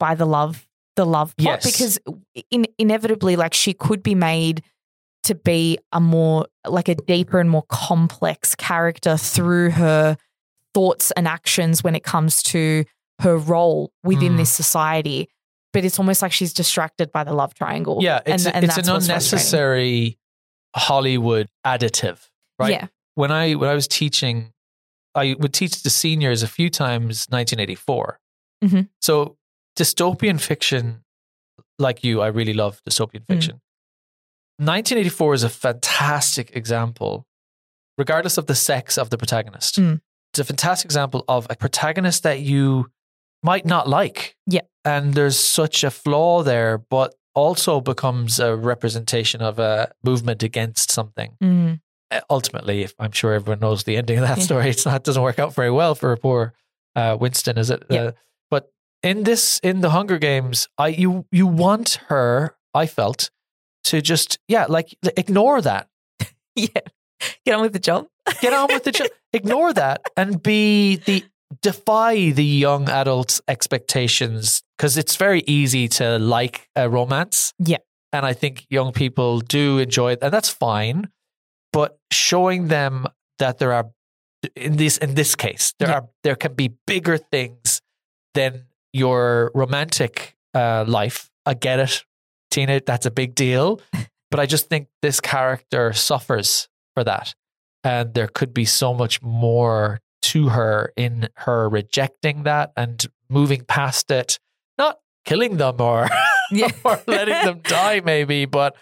by 0.00 0.14
the 0.14 0.26
love 0.26 0.66
the 0.96 1.06
love 1.06 1.36
plot 1.36 1.64
Yes. 1.64 1.64
because 1.64 1.98
in, 2.50 2.66
inevitably 2.78 3.36
like 3.36 3.54
she 3.54 3.72
could 3.72 4.02
be 4.02 4.16
made 4.16 4.62
to 5.28 5.34
be 5.34 5.78
a 5.92 6.00
more 6.00 6.46
like 6.66 6.88
a 6.88 6.94
deeper 6.94 7.40
and 7.40 7.48
more 7.48 7.64
complex 7.68 8.54
character 8.54 9.16
through 9.16 9.70
her 9.70 10.16
thoughts 10.74 11.10
and 11.12 11.26
actions 11.26 11.82
when 11.82 11.94
it 11.94 12.04
comes 12.04 12.42
to 12.42 12.84
her 13.20 13.36
role 13.38 13.90
within 14.04 14.34
Mm. 14.34 14.38
this 14.38 14.52
society. 14.52 15.28
But 15.72 15.84
it's 15.84 15.98
almost 15.98 16.22
like 16.22 16.32
she's 16.32 16.52
distracted 16.52 17.10
by 17.12 17.24
the 17.24 17.32
love 17.34 17.54
triangle. 17.54 17.98
Yeah 18.02 18.20
it's, 18.26 18.46
and, 18.46 18.54
and 18.56 18.64
it's 18.64 18.76
an 18.78 18.88
unnecessary 18.88 20.18
hollywood 20.76 21.48
additive 21.66 22.28
right? 22.58 22.72
Yeah. 22.72 22.86
When 23.14 23.32
i 23.32 23.54
when 23.54 23.68
i 23.70 23.74
was 23.74 23.88
teaching 23.88 24.52
i 25.14 25.34
would 25.38 25.52
teach 25.54 25.82
the 25.82 25.90
seniors 25.90 26.42
a 26.42 26.46
few 26.46 26.68
times 26.70 27.26
1984 27.30 28.20
Mhm. 28.64 28.88
so 29.00 29.36
dystopian 29.78 30.38
fiction 30.40 31.04
like 31.78 32.04
you 32.04 32.20
i 32.20 32.26
really 32.28 32.52
love 32.54 32.80
dystopian 32.88 33.24
Mm. 33.26 33.60
Fiction 34.58 34.66
1984 34.66 35.34
is 35.34 35.42
a 35.44 35.48
fantastic 35.48 36.56
example 36.56 37.26
regardless 37.96 38.38
of 38.38 38.46
the 38.46 38.54
sex 38.54 38.98
of 38.98 39.10
the 39.10 39.18
protagonist 39.18 39.76
Mm. 39.76 40.00
it's 40.32 40.38
a 40.40 40.44
fantastic 40.44 40.86
example 40.86 41.24
of 41.28 41.46
a 41.50 41.56
protagonist 41.56 42.22
that 42.22 42.40
you 42.40 42.86
might 43.42 43.64
not 43.66 43.88
like 43.88 44.36
Yeah. 44.46 44.62
and 44.84 45.14
there's 45.14 45.38
such 45.38 45.84
a 45.84 45.90
flaw 45.90 46.42
there 46.42 46.78
but 46.78 47.14
also 47.34 47.80
becomes 47.80 48.40
a 48.40 48.56
representation 48.56 49.40
of 49.42 49.58
a 49.58 49.92
movement 50.04 50.42
against 50.42 50.90
something 50.90 51.36
Mm. 51.42 51.80
ultimately, 52.30 52.82
if 52.82 52.94
I'm 52.98 53.12
sure 53.12 53.34
everyone 53.34 53.60
knows 53.60 53.84
the 53.84 53.96
ending 53.96 54.18
of 54.18 54.26
that 54.28 54.38
Yeah. 54.38 54.44
story, 54.44 54.70
it's 54.70 54.84
not 54.86 54.96
it 54.96 55.04
doesn't 55.04 55.22
work 55.22 55.38
out 55.38 55.54
very 55.54 55.70
well 55.70 55.94
for 55.94 56.16
poor 56.16 56.52
uh, 56.96 57.16
Winston, 57.20 57.58
is 57.58 57.70
it? 57.70 57.84
Yeah. 57.90 58.02
Uh, 58.02 58.12
but 58.50 58.72
in 59.04 59.22
this, 59.22 59.60
in 59.62 59.82
the 59.82 59.90
Hunger 59.90 60.18
Games, 60.18 60.66
I 60.78 60.88
you 60.88 61.26
you 61.30 61.46
want 61.46 62.00
her, 62.08 62.56
I 62.74 62.86
felt, 62.86 63.30
to 63.84 64.00
just 64.00 64.38
yeah, 64.48 64.66
like 64.68 64.94
ignore 65.16 65.60
that, 65.62 65.88
yeah 66.54 66.68
get 67.44 67.56
on 67.56 67.62
with 67.62 67.72
the 67.72 67.78
job 67.80 68.06
get 68.40 68.52
on 68.52 68.68
with 68.72 68.84
the 68.84 68.92
job, 68.92 69.08
ignore 69.32 69.72
that, 69.72 70.02
and 70.16 70.40
be 70.42 70.96
the 70.96 71.24
defy 71.62 72.30
the 72.30 72.44
young 72.44 72.88
adults' 72.88 73.40
expectations 73.48 74.62
because 74.76 74.96
it's 74.98 75.16
very 75.16 75.42
easy 75.46 75.88
to 75.88 76.18
like 76.18 76.68
a 76.76 76.88
romance. 76.88 77.54
Yeah. 77.58 77.78
and 78.12 78.24
I 78.26 78.34
think 78.34 78.66
young 78.70 78.92
people 78.92 79.40
do 79.40 79.78
enjoy 79.78 80.12
it, 80.12 80.18
and 80.22 80.32
that's 80.32 80.48
fine. 80.50 81.08
But 81.72 81.98
showing 82.12 82.68
them 82.68 83.06
that 83.38 83.58
there 83.58 83.72
are 83.72 83.90
in 84.54 84.76
this 84.76 84.98
in 84.98 85.14
this 85.14 85.34
case 85.34 85.74
there 85.78 85.88
Yeah. 85.88 85.94
are 85.96 86.08
there 86.22 86.36
can 86.36 86.54
be 86.54 86.68
bigger 86.86 87.18
things 87.18 87.80
than 88.34 88.66
your 88.92 89.50
romantic 89.54 90.36
uh, 90.54 90.84
life. 90.86 91.30
I 91.46 91.54
get 91.54 91.78
it, 91.80 92.04
Tina. 92.50 92.80
That's 92.84 93.06
a 93.06 93.10
big 93.10 93.34
deal. 93.34 93.80
But 94.30 94.40
I 94.40 94.44
just 94.44 94.68
think 94.68 94.88
this 95.00 95.20
character 95.20 95.94
suffers 95.94 96.68
for 96.92 97.02
that, 97.02 97.34
and 97.82 98.12
there 98.12 98.28
could 98.28 98.52
be 98.52 98.66
so 98.66 98.92
much 98.92 99.22
more 99.22 100.00
to 100.24 100.50
her 100.50 100.92
in 100.98 101.30
her 101.36 101.66
rejecting 101.66 102.42
that 102.42 102.72
and 102.76 103.02
moving 103.30 103.64
past 103.64 104.10
it, 104.10 104.38
not 104.76 104.98
killing 105.24 105.56
them 105.56 105.80
or 105.80 106.08
yeah 106.50 106.68
or 106.84 107.00
letting 107.06 107.42
them 107.42 107.60
die, 107.64 108.02
maybe, 108.04 108.44
but 108.44 108.76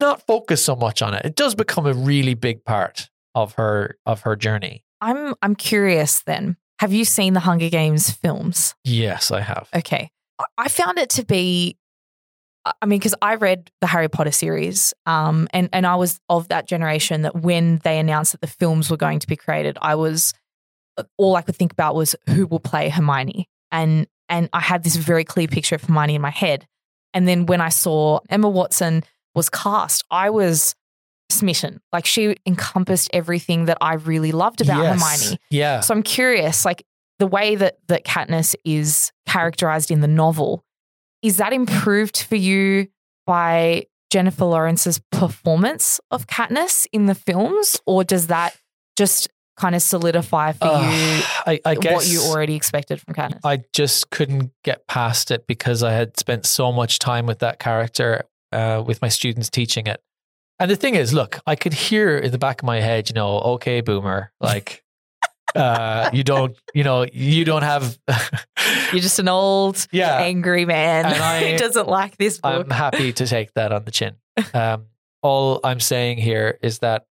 not 0.00 0.26
focus 0.26 0.64
so 0.64 0.74
much 0.74 1.02
on 1.02 1.12
it. 1.12 1.26
It 1.26 1.36
does 1.36 1.54
become 1.54 1.84
a 1.86 1.92
really 1.92 2.32
big 2.32 2.64
part 2.64 3.10
of 3.34 3.52
her 3.56 3.98
of 4.06 4.22
her 4.22 4.36
journey. 4.36 4.82
i'm 5.02 5.34
i'm 5.42 5.54
curious 5.54 6.22
then 6.22 6.56
have 6.78 6.94
you 6.94 7.04
seen 7.04 7.34
the 7.34 7.40
hunger 7.40 7.68
games 7.68 8.10
films 8.10 8.74
Yes, 8.84 9.30
I 9.30 9.40
have. 9.40 9.68
Okay. 9.74 10.08
I 10.56 10.68
found 10.68 10.96
it 10.98 11.10
to 11.10 11.24
be 11.26 11.76
I 12.82 12.86
mean, 12.86 12.98
because 12.98 13.14
I 13.22 13.36
read 13.36 13.70
the 13.80 13.86
Harry 13.86 14.08
Potter 14.08 14.32
series, 14.32 14.92
um, 15.06 15.48
and 15.52 15.68
and 15.72 15.86
I 15.86 15.96
was 15.96 16.20
of 16.28 16.48
that 16.48 16.66
generation 16.66 17.22
that 17.22 17.36
when 17.36 17.80
they 17.84 17.98
announced 17.98 18.32
that 18.32 18.40
the 18.40 18.46
films 18.46 18.90
were 18.90 18.96
going 18.96 19.18
to 19.20 19.26
be 19.26 19.36
created, 19.36 19.78
I 19.80 19.94
was 19.94 20.32
all 21.18 21.36
I 21.36 21.42
could 21.42 21.56
think 21.56 21.72
about 21.72 21.94
was 21.94 22.16
who 22.28 22.46
will 22.46 22.60
play 22.60 22.88
Hermione, 22.88 23.48
and 23.70 24.06
and 24.28 24.48
I 24.52 24.60
had 24.60 24.82
this 24.82 24.96
very 24.96 25.24
clear 25.24 25.46
picture 25.46 25.74
of 25.74 25.84
Hermione 25.84 26.16
in 26.16 26.22
my 26.22 26.30
head, 26.30 26.66
and 27.14 27.28
then 27.28 27.46
when 27.46 27.60
I 27.60 27.68
saw 27.68 28.20
Emma 28.28 28.48
Watson 28.48 29.04
was 29.34 29.48
cast, 29.48 30.04
I 30.10 30.30
was 30.30 30.74
smitten. 31.30 31.80
Like 31.92 32.06
she 32.06 32.36
encompassed 32.46 33.10
everything 33.12 33.66
that 33.66 33.78
I 33.80 33.94
really 33.94 34.32
loved 34.32 34.60
about 34.60 34.82
Yes. 34.82 35.00
Hermione. 35.00 35.40
Yeah. 35.50 35.80
So 35.80 35.94
I'm 35.94 36.02
curious, 36.02 36.64
like 36.64 36.84
the 37.18 37.26
way 37.26 37.54
that 37.56 37.78
that 37.88 38.04
Katniss 38.04 38.54
is 38.64 39.12
characterized 39.26 39.90
in 39.90 40.00
the 40.00 40.08
novel, 40.08 40.64
is 41.22 41.38
that 41.38 41.52
improved 41.52 42.22
for 42.22 42.36
you 42.36 42.88
by 43.26 43.86
Jennifer 44.10 44.44
Lawrence's 44.44 45.00
performance 45.10 46.00
of 46.10 46.26
Katniss 46.26 46.86
in 46.92 47.06
the 47.06 47.14
films, 47.14 47.80
or 47.86 48.04
does 48.04 48.28
that 48.28 48.56
just 48.96 49.28
kind 49.56 49.74
of 49.74 49.82
solidify 49.82 50.52
for 50.52 50.68
Ugh, 50.68 50.82
you 50.82 51.22
I, 51.46 51.60
I 51.64 51.74
what 51.74 52.06
you 52.06 52.20
already 52.20 52.54
expected 52.54 53.00
from 53.00 53.14
Katniss? 53.14 53.40
I 53.44 53.62
just 53.72 54.10
couldn't 54.10 54.52
get 54.64 54.86
past 54.86 55.30
it 55.30 55.46
because 55.46 55.82
I 55.82 55.92
had 55.92 56.18
spent 56.18 56.46
so 56.46 56.72
much 56.72 56.98
time 56.98 57.26
with 57.26 57.40
that 57.40 57.58
character 57.58 58.24
uh, 58.52 58.82
with 58.86 59.02
my 59.02 59.08
students 59.08 59.50
teaching 59.50 59.86
it. 59.86 60.00
And 60.58 60.70
the 60.70 60.76
thing 60.76 60.94
is, 60.94 61.12
look, 61.12 61.40
I 61.46 61.54
could 61.56 61.74
hear 61.74 62.16
in 62.16 62.32
the 62.32 62.38
back 62.38 62.62
of 62.62 62.66
my 62.66 62.80
head, 62.80 63.08
you 63.08 63.14
know, 63.14 63.38
okay, 63.40 63.80
boomer, 63.82 64.32
like 64.40 64.82
uh, 65.56 66.10
you 66.12 66.22
don't, 66.22 66.56
you 66.74 66.84
know, 66.84 67.06
you 67.12 67.44
don't 67.44 67.62
have. 67.62 67.98
You're 68.92 69.00
just 69.02 69.18
an 69.18 69.28
old, 69.28 69.86
yeah, 69.90 70.18
angry 70.18 70.64
man 70.64 71.04
I- 71.06 71.52
who 71.52 71.58
doesn't 71.58 71.88
like 71.88 72.16
this 72.18 72.38
book. 72.38 72.66
I'm 72.66 72.70
happy 72.70 73.12
to 73.12 73.26
take 73.26 73.52
that 73.54 73.72
on 73.72 73.84
the 73.84 73.90
chin. 73.90 74.16
Um, 74.54 74.86
all 75.22 75.60
I'm 75.64 75.80
saying 75.80 76.18
here 76.18 76.58
is 76.62 76.80
that 76.80 77.06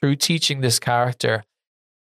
through 0.00 0.16
teaching 0.16 0.60
this 0.60 0.78
character 0.80 1.44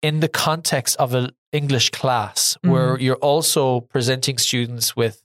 in 0.02 0.20
the 0.20 0.28
context 0.28 0.96
of 0.98 1.14
an 1.14 1.30
English 1.52 1.90
class, 1.90 2.56
where 2.62 2.98
you're 2.98 3.16
also 3.16 3.80
presenting 3.80 4.38
students 4.38 4.96
with 4.96 5.22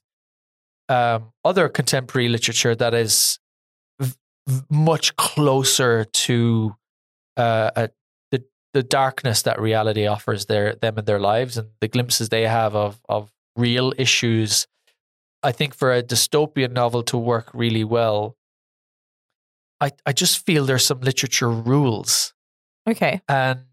um, 0.90 1.32
other 1.46 1.70
contemporary 1.70 2.28
literature 2.30 2.76
that 2.76 2.94
is 2.94 3.40
v- 4.00 4.14
much 4.70 5.16
closer 5.16 6.04
to 6.06 6.76
uh, 7.38 7.72
a, 7.76 7.90
the 8.74 8.84
darkness 8.84 9.42
that 9.44 9.60
reality 9.60 10.08
offers 10.08 10.46
their 10.46 10.76
them 10.76 10.98
and 10.98 11.08
their 11.08 11.20
lives 11.20 11.58
and 11.58 11.70
the 11.82 11.88
glimpses 11.88 12.30
they 12.30 12.48
have 12.48 12.76
of 12.76 13.00
of 13.10 13.32
real 13.56 13.94
issues. 13.98 14.68
I 15.44 15.52
think 15.52 15.74
for 15.74 15.94
a 15.94 16.04
dystopian 16.04 16.72
novel 16.72 17.04
to 17.04 17.18
work 17.18 17.50
really 17.54 17.84
well, 17.84 18.38
I 19.80 19.92
I 20.06 20.14
just 20.14 20.46
feel 20.46 20.66
there's 20.66 20.86
some 20.86 21.02
literature 21.02 21.50
rules 21.50 22.34
okay. 22.88 23.22
and 23.28 23.66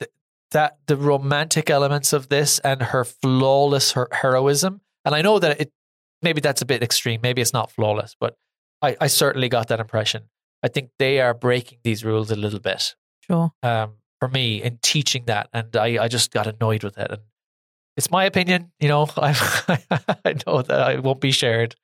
th- 0.00 0.10
that 0.50 0.78
the 0.86 0.96
romantic 0.96 1.70
elements 1.70 2.12
of 2.12 2.28
this 2.28 2.58
and 2.60 2.82
her 2.82 3.04
flawless 3.04 3.92
her- 3.92 4.08
heroism 4.12 4.80
and 5.04 5.14
i 5.14 5.22
know 5.22 5.38
that 5.38 5.60
it 5.60 5.72
maybe 6.22 6.40
that's 6.40 6.62
a 6.62 6.66
bit 6.66 6.82
extreme 6.82 7.20
maybe 7.22 7.42
it's 7.42 7.52
not 7.52 7.70
flawless 7.70 8.16
but 8.18 8.36
I, 8.82 8.96
I 9.00 9.06
certainly 9.06 9.48
got 9.48 9.68
that 9.68 9.80
impression 9.80 10.24
i 10.62 10.68
think 10.68 10.90
they 10.98 11.20
are 11.20 11.34
breaking 11.34 11.78
these 11.82 12.04
rules 12.04 12.30
a 12.30 12.36
little 12.36 12.60
bit 12.60 12.94
Sure. 13.28 13.52
um, 13.62 13.94
for 14.20 14.28
me 14.28 14.62
in 14.62 14.78
teaching 14.82 15.24
that 15.26 15.48
and 15.52 15.76
I, 15.76 16.04
I 16.04 16.08
just 16.08 16.30
got 16.30 16.46
annoyed 16.46 16.84
with 16.84 16.96
it 16.96 17.10
and 17.10 17.20
it's 17.96 18.10
my 18.10 18.24
opinion. 18.24 18.72
You 18.78 18.88
know, 18.88 19.08
I, 19.16 19.34
I 20.24 20.34
know 20.46 20.62
that 20.62 20.80
I 20.80 20.98
won't 20.98 21.20
be 21.20 21.30
shared, 21.30 21.74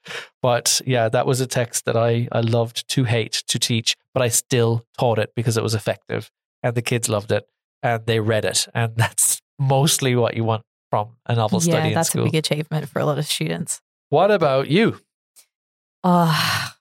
but 0.43 0.81
yeah, 0.87 1.09
that 1.09 1.27
was 1.27 1.41
a 1.41 1.47
text 1.47 1.87
that 1.87 1.97
I 1.97 2.29
I 2.31 2.41
loved 2.41 2.89
to 2.91 3.05
hate 3.05 3.43
to 3.49 3.59
teach, 3.59 3.97
but 4.13 4.23
I 4.23 4.29
still 4.29 4.87
taught 4.99 5.19
it 5.19 5.33
because 5.35 5.57
it 5.57 5.63
was 5.63 5.75
effective, 5.75 6.31
and 6.63 6.75
the 6.75 6.83
kids 6.83 7.09
loved 7.09 7.33
it, 7.33 7.45
and 7.83 8.05
they 8.07 8.21
read 8.21 8.45
it, 8.45 8.69
and 8.75 8.95
that's 8.97 9.41
mostly 9.59 10.15
what 10.15 10.37
you 10.37 10.45
want 10.45 10.63
from 10.91 11.17
a 11.27 11.35
novel 11.35 11.61
yeah, 11.63 11.73
study 11.73 11.89
in 11.89 11.95
that's 11.95 12.15
a 12.15 12.23
big 12.23 12.35
achievement 12.35 12.89
for 12.89 12.99
a 12.99 13.07
lot 13.07 13.19
of 13.19 13.27
students. 13.27 13.81
what 14.11 14.31
about 14.31 14.69
you? 14.69 15.01
Oh, 16.05 16.73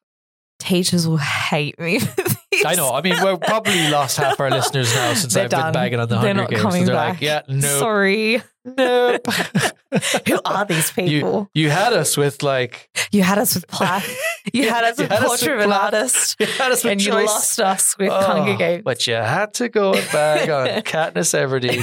teachers 0.60 1.08
will 1.08 1.18
hate 1.50 1.80
me. 1.80 2.00
For 2.00 2.22
this. 2.22 2.36
I 2.66 2.76
know. 2.76 2.92
I 2.92 3.02
mean, 3.02 3.16
we're 3.22 3.38
probably 3.38 3.90
lost 3.90 4.18
half 4.18 4.40
our 4.40 4.50
listeners 4.50 4.94
now 4.94 5.14
since 5.14 5.34
They're 5.34 5.46
I've 5.46 5.50
done. 5.50 5.64
been 5.68 5.74
bagging 5.74 6.00
on 6.00 6.08
the 6.10 6.16
They're 6.20 6.34
Hunger 6.36 6.42
not 6.44 6.50
Games. 6.50 6.62
Coming 6.62 6.86
they're 6.86 6.96
back. 6.96 7.14
like, 7.14 7.22
yeah, 7.22 7.42
no, 7.48 7.80
Sorry. 7.80 8.44
nope. 8.66 9.26
Who 10.28 10.40
are 10.46 10.66
these 10.66 10.92
people? 10.92 11.50
You, 11.54 11.64
you 11.64 11.70
had 11.70 11.94
us 11.94 12.16
with 12.16 12.44
like, 12.44 12.90
You, 13.12 13.24
had 13.24 13.38
us 13.38 13.56
with 13.56 13.68
Plath. 13.68 14.08
You 14.54 14.70
had 14.70 14.84
us 14.84 14.98
You 14.98 15.04
with 15.04 15.12
had 15.12 15.22
us 15.22 15.28
Portrait 15.28 15.56
with 15.58 15.66
of 15.66 15.72
an 15.72 15.78
Plath. 15.78 15.94
Artist. 15.94 16.36
you 16.40 16.46
had 16.48 16.72
us 16.72 16.84
with 16.84 16.92
And 16.94 17.02
you 17.06 17.12
choice. 17.12 17.28
lost 17.28 17.60
us 17.60 17.98
with 17.98 18.10
Oh, 18.12 18.22
Hunger 18.22 18.56
Games. 18.58 18.84
But 18.84 19.06
you 19.06 19.14
had 19.16 19.54
to 19.56 19.70
go 19.70 19.94
and 19.94 20.12
bag 20.12 20.50
on 20.50 20.68
Katniss 20.84 21.34
Everdeen. 21.38 21.82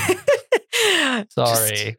Sorry. 1.32 1.96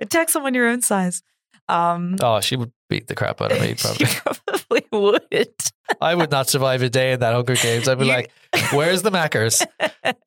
Attack 0.00 0.28
someone 0.30 0.54
your 0.54 0.68
own 0.68 0.80
size. 0.82 1.22
Um, 1.68 2.16
oh, 2.20 2.40
she 2.40 2.56
would 2.56 2.72
beat 2.88 3.06
the 3.06 3.14
crap 3.14 3.40
out 3.40 3.52
of 3.52 3.60
me, 3.60 3.74
she 3.76 4.04
probably. 4.04 4.80
probably 4.80 4.84
would. 4.92 5.54
I 6.00 6.14
would 6.14 6.30
not 6.30 6.48
survive 6.48 6.82
a 6.82 6.88
day 6.90 7.12
in 7.12 7.20
that 7.20 7.34
Hunger 7.34 7.54
Games. 7.56 7.88
I'd 7.88 7.98
be 7.98 8.06
You- 8.06 8.12
like, 8.12 8.30
where's 8.72 9.02
the 9.02 9.10
Mackers? 9.10 9.62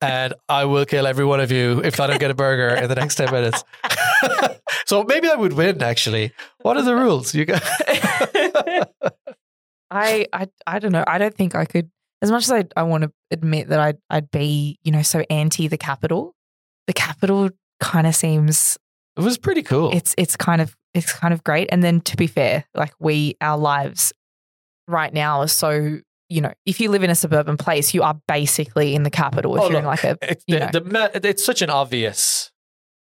And 0.00 0.34
I 0.48 0.64
will 0.64 0.84
kill 0.86 1.06
every 1.06 1.24
one 1.24 1.40
of 1.40 1.52
you 1.52 1.80
if 1.84 2.00
I 2.00 2.06
don't 2.06 2.18
get 2.20 2.30
a 2.30 2.34
burger 2.34 2.74
in 2.74 2.88
the 2.88 2.94
next 2.94 3.16
10 3.16 3.30
minutes. 3.32 3.62
so 4.86 5.04
maybe 5.04 5.28
I 5.28 5.34
would 5.34 5.52
win, 5.52 5.82
actually. 5.82 6.32
What 6.62 6.76
are 6.76 6.82
the 6.82 6.96
rules? 6.96 7.34
You 7.34 7.44
got. 7.44 7.62
I, 9.90 10.26
I 10.32 10.48
I 10.66 10.78
don't 10.80 10.92
know. 10.92 11.04
I 11.06 11.18
don't 11.18 11.34
think 11.34 11.54
I 11.54 11.64
could. 11.64 11.90
As 12.22 12.30
much 12.30 12.44
as 12.44 12.52
I, 12.52 12.64
I 12.76 12.82
want 12.82 13.04
to 13.04 13.12
admit 13.30 13.68
that 13.68 13.78
I'd 13.78 13.98
I'd 14.10 14.30
be 14.30 14.78
you 14.82 14.90
know 14.92 15.02
so 15.02 15.22
anti 15.30 15.68
the 15.68 15.76
Capitol. 15.78 16.34
The 16.86 16.92
Capitol 16.92 17.50
kind 17.80 18.06
of 18.06 18.14
seems 18.14 18.78
It 19.16 19.20
was 19.22 19.38
pretty 19.38 19.62
cool. 19.62 19.90
it's 19.92 20.14
it's 20.18 20.36
kind 20.36 20.60
of 20.60 20.74
it's 20.96 21.12
kind 21.12 21.32
of 21.34 21.42
great. 21.44 21.68
And 21.70 21.82
then 21.82 22.00
to 22.02 22.16
be 22.16 22.26
fair, 22.26 22.64
like 22.74 22.92
we 22.98 23.36
our 23.40 23.58
lives 23.58 24.12
right 24.88 25.12
now 25.12 25.40
are 25.40 25.48
so 25.48 25.98
you 26.28 26.40
know 26.40 26.52
if 26.64 26.80
you 26.80 26.90
live 26.90 27.02
in 27.02 27.10
a 27.10 27.14
suburban 27.14 27.56
place, 27.56 27.94
you 27.94 28.02
are 28.02 28.18
basically 28.28 28.94
in 28.94 29.02
the 29.02 29.10
Capitol. 29.10 29.56
If 29.56 29.62
Oh, 29.62 29.68
you're 29.70 29.78
in 29.78 29.84
look, 29.84 30.02
like 30.02 30.04
a 30.04 30.18
It's, 30.30 30.44
you 30.46 30.58
the, 30.58 30.80
know. 30.80 31.08
the, 31.12 31.28
it's 31.28 31.44
such 31.44 31.62
an 31.62 31.70
obvious. 31.70 32.50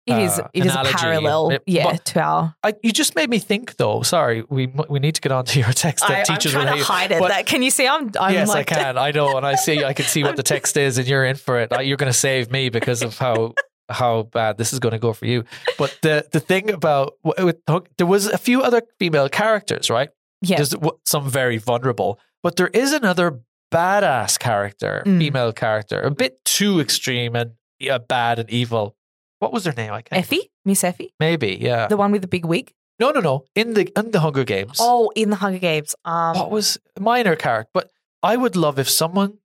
it 0.05 0.19
is 0.19 0.37
uh, 0.37 0.47
it 0.53 0.65
is 0.65 0.71
a 0.75 0.79
analogy. 0.79 0.93
parallel 0.97 1.49
It- 1.49 1.63
yeah 1.65 1.91
but- 1.91 2.05
to 2.05 2.19
our. 2.21 2.55
I, 2.63 2.73
you 2.83 2.91
just 2.91 3.15
made 3.15 3.29
me 3.29 3.39
think, 3.39 3.77
though. 3.77 4.03
Sorry, 4.03 4.43
we 4.49 4.67
we 4.89 4.99
need 4.99 5.15
to 5.15 5.21
get 5.21 5.31
on 5.31 5.45
to 5.45 5.59
your 5.63 5.73
text 5.73 6.07
that 6.07 6.29
I, 6.29 6.33
I'm 6.33 6.39
trying 6.39 6.77
to 6.77 6.83
hide 6.83 7.11
it. 7.11 7.19
But- 7.19 7.29
that 7.29 7.45
can 7.47 7.63
you 7.63 7.71
see? 7.71 7.87
I'm 7.87 8.11
I'm 8.19 8.33
yes, 8.33 8.47
like 8.47 8.71
I 8.71 8.75
can. 8.75 8.97
I 8.99 9.09
know, 9.11 9.35
and 9.37 9.45
I 9.45 9.55
see. 9.55 9.83
I 9.83 9.93
can 9.93 10.05
see 10.05 10.23
what 10.27 10.35
the 10.35 10.43
text 10.43 10.77
is, 10.77 10.97
and 10.99 11.07
you're 11.07 11.25
in 11.25 11.35
for 11.35 11.59
it. 11.59 11.71
You're 11.85 11.97
going 11.97 12.11
to 12.11 12.17
save 12.17 12.51
me 12.51 12.69
because 12.69 13.01
of 13.01 13.17
how 13.17 13.55
how 13.89 14.23
bad 14.23 14.57
this 14.57 14.73
is 14.73 14.79
going 14.79 14.93
to 14.93 14.99
go 14.99 15.13
for 15.13 15.25
you. 15.25 15.43
But 15.77 15.97
the 16.01 16.25
the 16.31 16.39
thing 16.39 16.71
about 16.71 17.13
with, 17.23 17.57
there 17.97 18.07
was 18.07 18.27
a 18.27 18.37
few 18.37 18.61
other 18.61 18.81
female 18.99 19.29
characters, 19.29 19.89
right? 19.89 20.09
yeah. 20.41 20.57
There's 20.57 20.75
some 21.05 21.29
very 21.29 21.57
vulnerable, 21.57 22.19
but 22.43 22.55
there 22.55 22.67
is 22.73 22.93
another 22.93 23.39
badass 23.73 24.37
character, 24.39 25.03
Mm. 25.05 25.19
female 25.19 25.53
character, 25.53 25.99
a 26.01 26.11
bit 26.11 26.43
too 26.45 26.79
extreme 26.79 27.35
and 27.35 27.51
yeah, 27.79 27.97
bad 27.97 28.39
and 28.39 28.49
evil. 28.49 28.95
What 29.39 29.51
was 29.53 29.65
her 29.65 29.73
name? 29.73 29.91
I 29.91 30.01
can't. 30.01 30.19
Effie, 30.19 30.51
Miss 30.63 30.83
Effie, 30.83 31.13
Maybe, 31.19 31.57
yeah. 31.59 31.87
the 31.87 31.97
one 31.97 32.11
with 32.11 32.21
the 32.21 32.27
big 32.27 32.45
wig. 32.45 32.71
no, 32.99 33.11
no, 33.11 33.19
no. 33.19 33.43
In 33.55 33.73
the 33.73 33.91
in 33.99 34.11
the 34.11 34.19
Hunger 34.21 34.43
Games. 34.45 34.77
Oh, 34.79 35.11
in 35.15 35.29
the 35.29 35.35
Hunger 35.37 35.59
Games. 35.59 35.95
Um, 36.05 36.35
what 36.37 36.51
was 36.51 36.77
minor 36.99 37.35
character? 37.35 37.69
But 37.73 37.91
I 38.23 38.37
would 38.37 38.55
love 38.55 38.79
if 38.79 38.89
someone, 38.89 39.39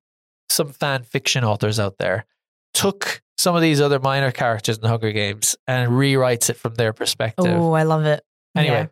some 0.48 0.72
fan 0.72 1.02
fiction 1.02 1.44
authors 1.44 1.78
out 1.80 1.98
there, 1.98 2.24
took 2.72 3.20
some 3.40 3.56
of 3.56 3.62
these 3.62 3.80
other 3.80 3.98
minor 3.98 4.30
characters 4.30 4.76
in 4.76 4.82
the 4.82 4.88
Hunger 4.88 5.12
Games 5.12 5.56
and 5.66 5.90
rewrites 5.92 6.50
it 6.50 6.56
from 6.58 6.74
their 6.74 6.92
perspective. 6.92 7.46
oh, 7.48 7.72
I 7.72 7.84
love 7.84 8.04
it. 8.04 8.22
anyway, 8.54 8.90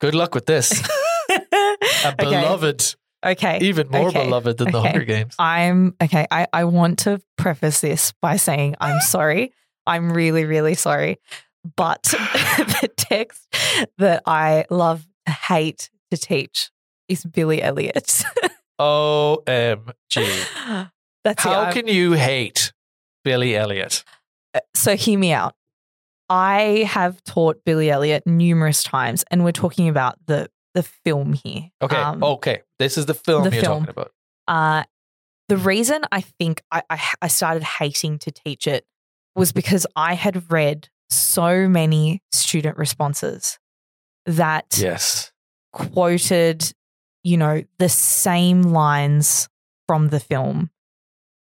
good 0.00 0.14
luck 0.14 0.34
with 0.34 0.46
this. 0.46 0.72
A 2.04 2.14
beloved, 2.18 2.96
Okay. 3.24 3.58
even 3.62 3.88
more 3.90 4.08
Okay. 4.08 4.24
beloved 4.24 4.58
than 4.58 4.72
the 4.72 4.82
Hunger 4.82 5.04
Games. 5.04 5.34
I'm 5.38 5.94
okay. 6.02 6.26
I, 6.30 6.46
I 6.52 6.64
want 6.64 7.00
to 7.00 7.20
preface 7.38 7.80
this 7.80 8.12
by 8.20 8.36
saying 8.36 8.74
I'm 8.80 9.00
sorry. 9.16 9.52
I'm 9.86 10.12
really, 10.12 10.44
really 10.44 10.74
sorry. 10.74 11.18
But 11.76 12.02
the 12.04 12.90
text 12.96 13.46
that 13.98 14.22
I 14.26 14.64
love 14.70 15.06
to 15.26 15.32
hate 15.32 15.90
to 16.10 16.16
teach 16.16 16.70
is 17.08 17.24
Billy 17.24 17.62
Elliot. 17.62 18.24
OMG. 18.80 19.84
That's 21.22 21.44
it. 21.44 21.48
How 21.48 21.60
I'm- 21.60 21.72
can 21.72 21.86
you 21.86 22.12
hate 22.12 22.72
Billy 23.24 23.56
Elliot? 23.56 24.04
so 24.74 24.96
hear 24.96 25.18
me 25.18 25.32
out. 25.32 25.54
I 26.28 26.84
have 26.88 27.22
taught 27.24 27.64
Billy 27.64 27.90
Elliot 27.90 28.24
numerous 28.26 28.82
times, 28.82 29.24
and 29.30 29.44
we're 29.44 29.52
talking 29.52 29.88
about 29.88 30.16
the 30.26 30.48
the 30.74 30.82
film 30.84 31.32
here. 31.32 31.70
Okay, 31.82 31.96
Um, 31.96 32.22
okay. 32.22 32.62
This 32.78 32.96
is 32.96 33.06
the 33.06 33.14
film 33.14 33.42
the 33.44 33.50
you're 33.50 33.62
film. 33.62 33.80
talking 33.84 33.90
about. 33.90 34.12
Uh, 34.46 34.84
the 35.48 35.56
reason 35.56 36.02
I 36.12 36.20
think 36.20 36.62
I, 36.70 36.82
I, 36.88 37.00
I 37.22 37.28
started 37.28 37.64
hating 37.64 38.20
to 38.20 38.30
teach 38.30 38.68
it 38.68 38.84
was 39.34 39.50
because 39.50 39.84
I 39.96 40.14
had 40.14 40.50
read 40.52 40.88
so 41.08 41.68
many 41.68 42.22
student 42.30 42.78
responses 42.78 43.58
that 44.26 44.78
Yes. 44.78 45.32
quoted, 45.72 46.72
you 47.24 47.36
know, 47.36 47.64
the 47.80 47.88
same 47.88 48.62
lines 48.62 49.48
from 49.88 50.08
the 50.10 50.20
film 50.20 50.70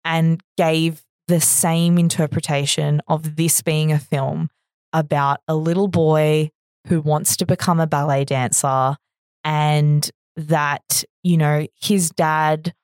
and 0.06 0.40
gave 0.56 1.02
the 1.28 1.40
same 1.40 1.98
interpretation 1.98 3.00
of 3.06 3.36
this 3.36 3.62
being 3.62 3.92
a 3.92 3.98
film 3.98 4.50
about 4.92 5.40
a 5.46 5.54
little 5.54 5.88
boy 5.88 6.50
who 6.88 7.00
wants 7.00 7.36
to 7.36 7.46
become 7.46 7.80
a 7.80 7.86
ballet 7.86 8.24
dancer 8.24 8.96
and 9.44 10.10
that, 10.36 11.04
you 11.22 11.36
know, 11.36 11.66
his 11.80 12.10
dad 12.10 12.74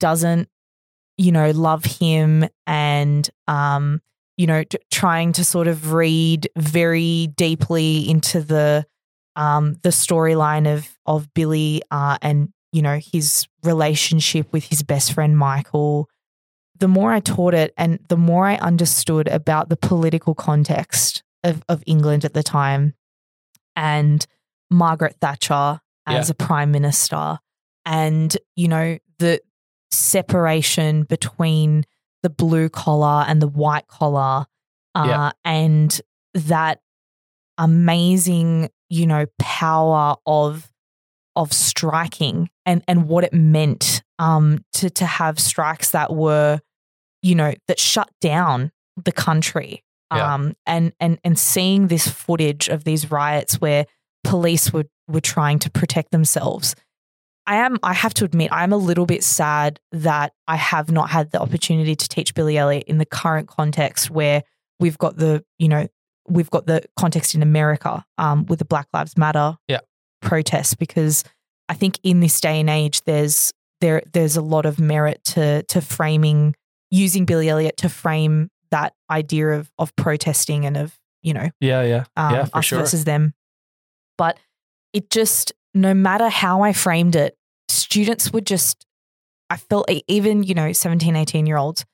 doesn't, 0.00 0.48
you 1.18 1.32
know, 1.32 1.50
love 1.50 1.84
him 1.84 2.44
and, 2.66 3.28
um, 3.48 4.00
you 4.36 4.46
know, 4.46 4.62
t- 4.64 4.78
trying 4.90 5.32
to 5.32 5.44
sort 5.44 5.68
of 5.68 5.92
read 5.92 6.48
very 6.56 7.28
deeply 7.36 8.08
into 8.08 8.40
the 8.40 8.86
um, 9.36 9.78
the 9.82 9.90
storyline 9.90 10.72
of 10.72 10.88
of 11.06 11.32
Billy 11.34 11.82
uh, 11.90 12.18
and 12.22 12.50
you 12.72 12.82
know 12.82 12.98
his 12.98 13.46
relationship 13.62 14.52
with 14.52 14.64
his 14.64 14.82
best 14.82 15.12
friend 15.12 15.36
Michael. 15.36 16.08
The 16.78 16.88
more 16.88 17.12
I 17.12 17.20
taught 17.20 17.54
it, 17.54 17.72
and 17.76 17.98
the 18.08 18.16
more 18.16 18.46
I 18.46 18.56
understood 18.56 19.28
about 19.28 19.68
the 19.68 19.76
political 19.76 20.34
context 20.34 21.22
of 21.44 21.62
of 21.68 21.82
England 21.86 22.24
at 22.24 22.34
the 22.34 22.42
time, 22.42 22.94
and 23.76 24.26
Margaret 24.70 25.16
Thatcher 25.20 25.80
as 26.06 26.30
a 26.30 26.34
prime 26.34 26.70
minister, 26.72 27.38
and 27.84 28.36
you 28.56 28.68
know 28.68 28.98
the 29.18 29.40
separation 29.90 31.04
between 31.04 31.84
the 32.22 32.30
blue 32.30 32.68
collar 32.68 33.24
and 33.28 33.40
the 33.42 33.48
white 33.48 33.86
collar, 33.88 34.46
uh, 34.94 35.04
Yeah. 35.06 35.30
and 35.44 36.00
that 36.34 36.80
amazing, 37.58 38.70
you 38.88 39.06
know, 39.06 39.26
power 39.38 40.16
of 40.26 40.70
of 41.36 41.52
striking 41.52 42.50
and 42.66 42.82
and 42.88 43.08
what 43.08 43.24
it 43.24 43.32
meant 43.32 44.02
um 44.18 44.64
to 44.74 44.90
to 44.90 45.06
have 45.06 45.38
strikes 45.38 45.90
that 45.90 46.12
were, 46.14 46.60
you 47.22 47.34
know, 47.34 47.54
that 47.68 47.78
shut 47.78 48.10
down 48.20 48.70
the 49.02 49.12
country. 49.12 49.82
Yeah. 50.14 50.34
Um 50.34 50.54
and 50.66 50.92
and 51.00 51.18
and 51.24 51.38
seeing 51.38 51.88
this 51.88 52.06
footage 52.08 52.68
of 52.68 52.84
these 52.84 53.10
riots 53.10 53.60
where 53.60 53.86
police 54.24 54.72
were 54.72 54.84
were 55.08 55.20
trying 55.20 55.58
to 55.60 55.70
protect 55.70 56.10
themselves. 56.12 56.74
I 57.46 57.56
am 57.56 57.78
I 57.82 57.92
have 57.92 58.14
to 58.14 58.24
admit 58.24 58.52
I 58.52 58.62
am 58.62 58.72
a 58.72 58.76
little 58.76 59.06
bit 59.06 59.24
sad 59.24 59.80
that 59.90 60.32
I 60.46 60.56
have 60.56 60.92
not 60.92 61.10
had 61.10 61.32
the 61.32 61.40
opportunity 61.40 61.96
to 61.96 62.08
teach 62.08 62.34
Billy 62.34 62.56
Elliot 62.56 62.84
in 62.86 62.98
the 62.98 63.06
current 63.06 63.48
context 63.48 64.10
where 64.10 64.44
we've 64.78 64.96
got 64.98 65.16
the, 65.16 65.44
you 65.58 65.68
know, 65.68 65.88
we've 66.28 66.50
got 66.50 66.66
the 66.66 66.82
context 66.96 67.34
in 67.34 67.42
America 67.42 68.04
um, 68.16 68.46
with 68.46 68.60
the 68.60 68.64
Black 68.64 68.86
Lives 68.94 69.16
Matter 69.16 69.56
Yeah. 69.66 69.80
protests 70.20 70.74
because 70.74 71.24
I 71.72 71.74
think 71.74 71.98
in 72.02 72.20
this 72.20 72.38
day 72.38 72.60
and 72.60 72.68
age 72.68 73.00
there's 73.04 73.50
there 73.80 74.02
there's 74.12 74.36
a 74.36 74.42
lot 74.42 74.66
of 74.66 74.78
merit 74.78 75.24
to 75.24 75.62
to 75.62 75.80
framing 75.80 76.54
using 76.90 77.24
Billy 77.24 77.48
Elliot 77.48 77.78
to 77.78 77.88
frame 77.88 78.50
that 78.70 78.92
idea 79.10 79.48
of 79.48 79.72
of 79.78 79.96
protesting 79.96 80.66
and 80.66 80.76
of 80.76 80.94
you 81.22 81.32
know 81.32 81.48
Yeah, 81.60 81.82
yeah. 81.82 82.04
um, 82.14 82.34
yeah, 82.34 82.44
for 82.44 82.58
us 82.58 82.64
sure. 82.66 82.78
versus 82.80 83.04
them. 83.04 83.32
But 84.18 84.38
it 84.92 85.08
just, 85.08 85.52
no 85.72 85.94
matter 85.94 86.28
how 86.28 86.60
I 86.60 86.74
framed 86.74 87.16
it, 87.16 87.36
students 87.68 88.30
would 88.32 88.46
just, 88.46 88.84
I 89.48 89.56
felt 89.56 89.90
even, 90.06 90.42
you 90.42 90.54
know, 90.54 90.72
17, 90.72 91.16
18 91.16 91.46
year 91.46 91.56
olds 91.56 91.86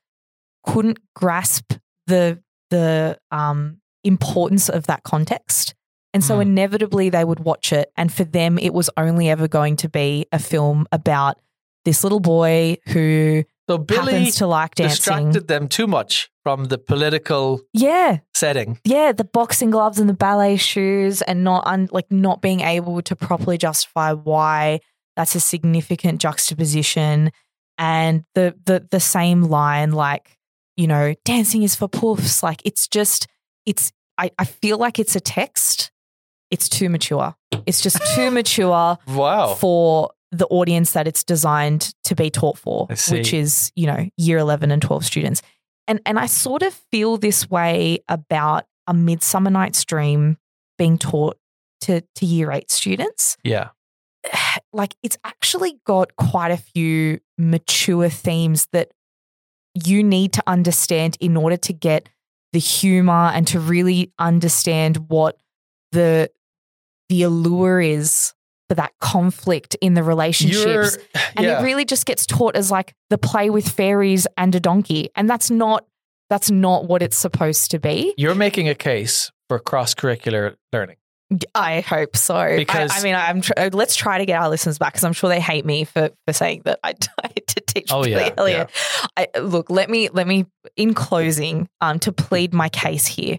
couldn't 0.66 0.98
grasp 1.14 1.74
the, 2.08 2.42
the 2.70 3.18
um, 3.30 3.80
importance 4.02 4.68
of 4.68 4.86
that 4.88 5.04
context. 5.04 5.74
And 6.14 6.24
so 6.24 6.38
Mm. 6.38 6.42
inevitably 6.42 7.10
they 7.10 7.24
would 7.24 7.40
watch 7.40 7.72
it. 7.72 7.92
And 7.96 8.12
for 8.12 8.24
them, 8.24 8.58
it 8.58 8.72
was 8.72 8.88
only 8.96 9.28
ever 9.28 9.46
going 9.48 9.76
to 9.76 9.88
be 9.88 10.26
a 10.32 10.38
film 10.38 10.86
about 10.90 11.38
this 11.84 12.02
little 12.02 12.20
boy 12.20 12.76
who 12.88 13.44
So 13.68 13.78
Billy 13.78 14.12
happens 14.14 14.36
to 14.36 14.46
like 14.46 14.74
dancing. 14.74 14.96
distracted 14.96 15.48
them 15.48 15.68
too 15.68 15.86
much 15.86 16.30
from 16.42 16.64
the 16.66 16.78
political 16.78 17.60
Yeah. 17.74 18.18
setting. 18.34 18.78
Yeah. 18.84 19.12
The 19.12 19.24
boxing 19.24 19.70
gloves 19.70 19.98
and 19.98 20.08
the 20.08 20.14
ballet 20.14 20.56
shoes 20.56 21.20
and 21.22 21.44
not 21.44 21.66
un- 21.66 21.88
like 21.92 22.10
not 22.10 22.40
being 22.40 22.60
able 22.60 23.00
to 23.02 23.14
properly 23.16 23.58
justify 23.58 24.12
why 24.12 24.80
that's 25.16 25.34
a 25.34 25.40
significant 25.40 26.20
juxtaposition. 26.20 27.30
And 27.76 28.24
the 28.34 28.54
the 28.64 28.86
the 28.90 29.00
same 29.00 29.42
line, 29.42 29.92
like, 29.92 30.36
you 30.76 30.86
know, 30.86 31.14
dancing 31.24 31.62
is 31.62 31.74
for 31.76 31.88
poofs. 31.88 32.42
Like 32.42 32.60
it's 32.64 32.88
just 32.88 33.26
it's 33.66 33.92
I, 34.16 34.30
I 34.38 34.44
feel 34.46 34.78
like 34.78 34.98
it's 34.98 35.14
a 35.14 35.20
text. 35.20 35.90
It's 36.50 36.68
too 36.68 36.88
mature. 36.88 37.34
It's 37.66 37.80
just 37.80 37.98
too 38.14 38.30
mature 38.40 38.98
Wow. 39.08 39.54
for 39.54 40.10
the 40.32 40.46
audience 40.48 40.92
that 40.92 41.06
it's 41.08 41.24
designed 41.24 41.94
to 42.04 42.14
be 42.14 42.30
taught 42.30 42.58
for, 42.58 42.86
which 43.10 43.32
is, 43.32 43.72
you 43.76 43.86
know, 43.86 44.08
year 44.16 44.38
11 44.38 44.70
and 44.70 44.80
12 44.82 45.04
students. 45.04 45.42
And 45.86 46.00
and 46.04 46.18
I 46.18 46.26
sort 46.26 46.62
of 46.62 46.74
feel 46.90 47.16
this 47.16 47.48
way 47.50 48.00
about 48.08 48.64
a 48.86 48.92
Midsummer 48.94 49.50
Night's 49.50 49.84
Dream 49.84 50.36
being 50.76 50.98
taught 50.98 51.38
to 51.82 52.02
to 52.16 52.26
year 52.26 52.50
8 52.52 52.70
students. 52.70 53.36
Yeah. 53.44 53.68
Like 54.72 54.94
it's 55.02 55.16
actually 55.24 55.78
got 55.86 56.16
quite 56.16 56.50
a 56.50 56.56
few 56.56 57.20
mature 57.38 58.08
themes 58.08 58.66
that 58.72 58.90
you 59.74 60.02
need 60.02 60.32
to 60.34 60.42
understand 60.46 61.16
in 61.20 61.36
order 61.36 61.56
to 61.56 61.72
get 61.72 62.08
the 62.52 62.58
humor 62.58 63.30
and 63.32 63.46
to 63.48 63.60
really 63.60 64.12
understand 64.18 65.08
what 65.08 65.36
the 65.92 66.30
the 67.08 67.22
allure 67.22 67.80
is 67.80 68.34
for 68.68 68.74
that 68.74 68.92
conflict 69.00 69.76
in 69.80 69.94
the 69.94 70.02
relationships. 70.02 70.64
You're, 70.64 71.22
and 71.36 71.46
yeah. 71.46 71.60
it 71.60 71.64
really 71.64 71.84
just 71.84 72.06
gets 72.06 72.26
taught 72.26 72.56
as 72.56 72.70
like 72.70 72.94
the 73.10 73.18
play 73.18 73.50
with 73.50 73.68
fairies 73.68 74.26
and 74.36 74.54
a 74.54 74.60
donkey. 74.60 75.10
And 75.16 75.28
that's 75.28 75.50
not 75.50 75.84
that's 76.30 76.50
not 76.50 76.86
what 76.86 77.02
it's 77.02 77.16
supposed 77.16 77.70
to 77.70 77.78
be. 77.78 78.12
You're 78.18 78.34
making 78.34 78.68
a 78.68 78.74
case 78.74 79.32
for 79.48 79.58
cross 79.58 79.94
curricular 79.94 80.56
learning. 80.72 80.96
I 81.54 81.80
hope 81.80 82.16
so. 82.16 82.56
Because- 82.56 82.90
I, 82.90 83.00
I 83.00 83.02
mean, 83.02 83.14
I'm 83.14 83.40
tr- 83.40 83.52
uh, 83.56 83.70
let's 83.72 83.96
try 83.96 84.18
to 84.18 84.26
get 84.26 84.40
our 84.40 84.48
listeners 84.48 84.78
back 84.78 84.92
because 84.92 85.04
I'm 85.04 85.12
sure 85.12 85.28
they 85.28 85.40
hate 85.40 85.64
me 85.64 85.84
for 85.84 86.10
for 86.26 86.32
saying 86.32 86.62
that 86.64 86.80
I 86.82 86.92
tried 87.00 87.46
to 87.46 87.60
teach. 87.60 87.92
Oh, 87.92 88.04
yeah, 88.04 88.30
Elliot. 88.36 88.70
I, 89.16 89.28
look, 89.38 89.70
let 89.70 89.90
me 89.90 90.08
let 90.10 90.26
me 90.26 90.46
in 90.76 90.94
closing 90.94 91.68
um 91.80 91.98
to 92.00 92.12
plead 92.12 92.54
my 92.54 92.68
case 92.68 93.06
here. 93.06 93.38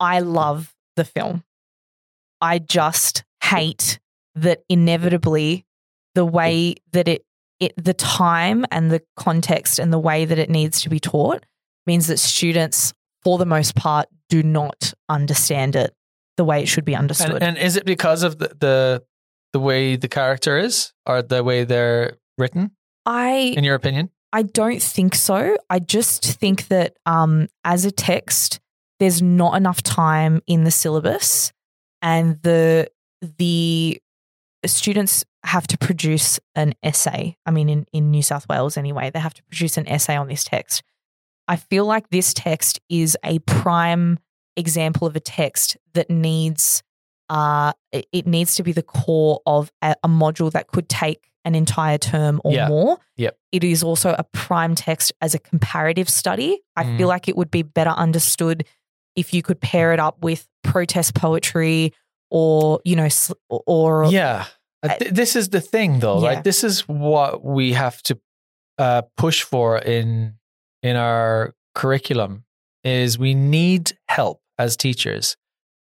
I 0.00 0.20
love 0.20 0.74
the 0.96 1.04
film. 1.04 1.44
I 2.42 2.58
just 2.58 3.24
hate 3.42 3.98
that 4.34 4.64
inevitably 4.68 5.64
the 6.14 6.24
way 6.24 6.74
that 6.92 7.08
it 7.08 7.24
it 7.60 7.72
the 7.76 7.94
time 7.94 8.66
and 8.72 8.90
the 8.90 9.00
context 9.16 9.78
and 9.78 9.92
the 9.92 9.98
way 9.98 10.24
that 10.24 10.38
it 10.38 10.50
needs 10.50 10.82
to 10.82 10.90
be 10.90 10.98
taught 10.98 11.46
means 11.86 12.08
that 12.08 12.18
students 12.18 12.92
for 13.22 13.38
the 13.38 13.46
most 13.46 13.76
part 13.76 14.08
do 14.28 14.42
not 14.42 14.92
understand 15.08 15.76
it 15.76 15.94
the 16.36 16.44
way 16.44 16.60
it 16.60 16.66
should 16.66 16.84
be 16.84 16.96
understood. 16.96 17.34
And, 17.34 17.42
and 17.42 17.58
is 17.58 17.76
it 17.76 17.84
because 17.84 18.22
of 18.22 18.38
the, 18.38 18.56
the 18.58 19.02
the 19.52 19.60
way 19.60 19.96
the 19.96 20.08
character 20.08 20.58
is, 20.58 20.92
or 21.06 21.22
the 21.22 21.44
way 21.44 21.64
they're 21.64 22.16
written? 22.38 22.72
I 23.06 23.54
In 23.56 23.64
your 23.64 23.74
opinion? 23.74 24.10
I 24.32 24.42
don't 24.42 24.82
think 24.82 25.14
so. 25.14 25.56
I 25.68 25.78
just 25.78 26.24
think 26.24 26.68
that 26.68 26.96
um, 27.04 27.48
as 27.64 27.84
a 27.84 27.92
text, 27.92 28.60
there's 28.98 29.20
not 29.20 29.56
enough 29.56 29.82
time 29.82 30.40
in 30.46 30.64
the 30.64 30.70
syllabus, 30.70 31.52
and 32.02 32.40
the 32.42 32.88
the 33.38 34.00
students 34.66 35.24
have 35.44 35.66
to 35.68 35.78
produce 35.78 36.38
an 36.54 36.74
essay. 36.82 37.36
I 37.46 37.50
mean, 37.50 37.68
in, 37.68 37.86
in 37.92 38.10
New 38.10 38.22
South 38.22 38.48
Wales 38.48 38.76
anyway, 38.76 39.10
they 39.10 39.18
have 39.20 39.34
to 39.34 39.42
produce 39.44 39.76
an 39.76 39.88
essay 39.88 40.16
on 40.16 40.28
this 40.28 40.44
text. 40.44 40.82
I 41.48 41.56
feel 41.56 41.84
like 41.84 42.08
this 42.10 42.32
text 42.34 42.80
is 42.88 43.16
a 43.24 43.38
prime 43.40 44.18
example 44.56 45.06
of 45.06 45.16
a 45.16 45.20
text 45.20 45.76
that 45.94 46.10
needs 46.10 46.82
uh, 47.28 47.72
it, 47.92 48.26
needs 48.26 48.56
to 48.56 48.62
be 48.62 48.72
the 48.72 48.82
core 48.82 49.40
of 49.46 49.72
a, 49.80 49.94
a 50.04 50.08
module 50.08 50.52
that 50.52 50.66
could 50.66 50.88
take 50.88 51.30
an 51.46 51.54
entire 51.54 51.96
term 51.96 52.40
or 52.44 52.52
Yeah. 52.52 52.68
more. 52.68 52.98
Yep. 53.16 53.38
It 53.52 53.64
is 53.64 53.82
also 53.82 54.14
a 54.18 54.24
prime 54.32 54.74
text 54.74 55.12
as 55.22 55.34
a 55.34 55.38
comparative 55.38 56.10
study. 56.10 56.60
I 56.76 56.84
Mm. 56.84 56.98
feel 56.98 57.08
like 57.08 57.28
it 57.28 57.36
would 57.36 57.50
be 57.50 57.62
better 57.62 57.90
understood 57.90 58.66
if 59.16 59.32
you 59.32 59.42
could 59.42 59.60
pair 59.60 59.92
it 59.94 59.98
up 60.00 60.22
with 60.22 60.46
protest 60.62 61.14
poetry 61.14 61.92
or, 62.30 62.80
you 62.84 62.96
know, 62.96 63.08
or 63.48 64.06
Yeah. 64.10 64.46
Uh, 64.82 64.96
th- 64.96 65.12
this 65.12 65.36
is 65.36 65.50
the 65.50 65.60
thing, 65.60 66.00
though. 66.00 66.16
Yeah. 66.16 66.30
Like 66.30 66.44
this 66.44 66.64
is 66.64 66.88
what 66.88 67.44
we 67.44 67.72
have 67.72 68.02
to 68.02 68.18
uh, 68.78 69.02
push 69.16 69.42
for 69.42 69.78
in 69.78 70.34
in 70.82 70.96
our 70.96 71.54
curriculum. 71.74 72.44
Is 72.82 73.16
we 73.16 73.34
need 73.34 73.92
help 74.08 74.40
as 74.58 74.76
teachers. 74.76 75.36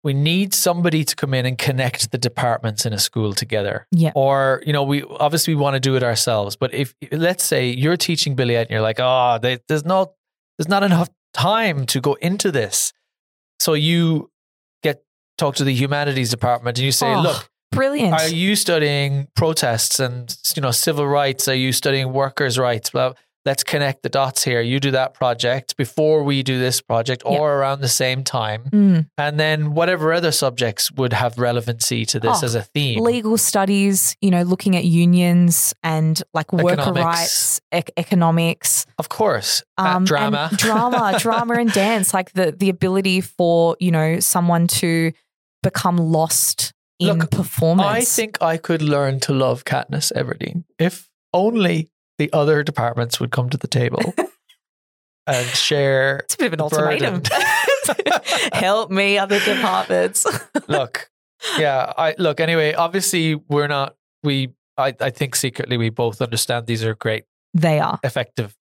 We 0.03 0.13
need 0.13 0.53
somebody 0.53 1.05
to 1.05 1.15
come 1.15 1.33
in 1.33 1.45
and 1.45 1.57
connect 1.57 2.11
the 2.11 2.17
departments 2.17 2.85
in 2.85 2.91
a 2.91 2.99
school 2.99 3.31
together. 3.33 3.87
Yeah. 3.91 4.11
Or 4.15 4.61
you 4.65 4.73
know, 4.73 4.83
we 4.83 5.03
obviously 5.03 5.55
we 5.55 5.61
want 5.61 5.75
to 5.75 5.79
do 5.79 5.95
it 5.95 6.03
ourselves. 6.03 6.57
But 6.57 6.73
if 6.73 6.93
let's 7.13 7.45
say 7.45 7.69
you're 7.69 7.95
teaching 7.95 8.35
Billy 8.35 8.57
and 8.57 8.69
you're 8.69 8.81
like, 8.81 8.99
oh, 8.99 9.39
they, 9.41 9.59
there's 9.69 9.85
not 9.85 10.11
there's 10.57 10.67
not 10.67 10.83
enough 10.83 11.07
time 11.33 11.85
to 11.85 12.01
go 12.01 12.15
into 12.15 12.51
this, 12.51 12.91
so 13.61 13.75
you 13.75 14.29
talk 15.37 15.55
to 15.55 15.63
the 15.63 15.73
humanities 15.73 16.29
department 16.29 16.77
and 16.77 16.85
you 16.85 16.91
say, 16.91 17.13
Oh, 17.13 17.21
look. 17.21 17.49
brilliant. 17.71 18.13
Are 18.13 18.27
you 18.27 18.55
studying 18.55 19.27
protests 19.35 19.99
and 19.99 20.35
you 20.55 20.61
know 20.61 20.71
civil 20.71 21.07
rights? 21.07 21.47
Are 21.47 21.55
you 21.55 21.71
studying 21.71 22.13
workers' 22.13 22.57
rights? 22.59 22.93
Well, 22.93 23.15
let's 23.45 23.61
connect 23.63 24.03
the 24.03 24.09
dots 24.09 24.45
here. 24.45 24.61
You 24.61 24.79
do 24.79 24.91
that 24.91 25.13
project 25.13 25.75
before 25.75 26.23
we 26.23 26.43
do 26.43 26.59
this 26.59 26.79
project, 26.79 27.23
or 27.25 27.55
around 27.55 27.81
the 27.81 27.89
same 27.89 28.23
time, 28.23 28.63
Mm. 28.71 29.07
and 29.17 29.37
then 29.37 29.73
whatever 29.73 30.13
other 30.13 30.31
subjects 30.31 30.89
would 30.93 31.11
have 31.11 31.37
relevancy 31.37 32.05
to 32.05 32.21
this 32.21 32.41
Oh, 32.41 32.45
as 32.45 32.55
a 32.55 32.61
theme. 32.61 33.03
legal 33.03 33.37
studies, 33.37 34.15
you 34.21 34.31
know, 34.31 34.43
looking 34.43 34.77
at 34.77 34.85
unions 34.85 35.73
and 35.83 36.23
like 36.33 36.53
worker 36.53 36.93
rights, 36.93 37.59
ec- 37.73 37.91
economics, 37.97 38.85
Of 38.97 39.09
course, 39.09 39.61
uh, 39.77 39.95
um, 39.97 40.05
drama, 40.05 40.49
drama, 40.55 41.17
drama, 41.19 41.55
and 41.55 41.71
dance. 41.73 42.13
Like 42.13 42.31
the 42.33 42.53
the 42.57 42.69
ability 42.69 43.19
for 43.21 43.75
you 43.81 43.91
know 43.91 44.21
someone 44.21 44.67
to 44.79 45.11
become 45.63 45.97
lost 45.97 46.71
in 46.99 47.17
Look, 47.17 47.31
performance. 47.31 47.87
I 47.87 48.01
think 48.01 48.39
I 48.41 48.57
could 48.57 48.81
learn 48.83 49.19
to 49.21 49.33
love 49.33 49.65
Katniss 49.65 50.11
Everdeen 50.13 50.63
if 50.77 51.09
only 51.33 51.89
the 52.19 52.31
other 52.31 52.61
departments 52.63 53.19
would 53.19 53.31
come 53.31 53.49
to 53.49 53.57
the 53.57 53.67
table 53.67 54.13
and 55.27 55.47
share. 55.47 56.17
it's 56.19 56.35
a 56.35 56.37
bit 56.37 56.47
of 56.47 56.53
an 56.53 56.61
ultimatum. 56.61 57.23
Help 58.53 58.91
me, 58.91 59.17
other 59.17 59.39
departments. 59.39 60.25
look, 60.67 61.09
yeah, 61.57 61.91
I 61.97 62.13
look 62.19 62.39
anyway. 62.39 62.73
Obviously, 62.73 63.35
we're 63.35 63.67
not. 63.67 63.95
We, 64.23 64.53
I, 64.77 64.93
I 65.01 65.09
think 65.09 65.35
secretly 65.35 65.77
we 65.77 65.89
both 65.89 66.21
understand 66.21 66.67
these 66.67 66.83
are 66.83 66.95
great, 66.95 67.25
they 67.53 67.79
are. 67.79 67.99
effective 68.03 68.55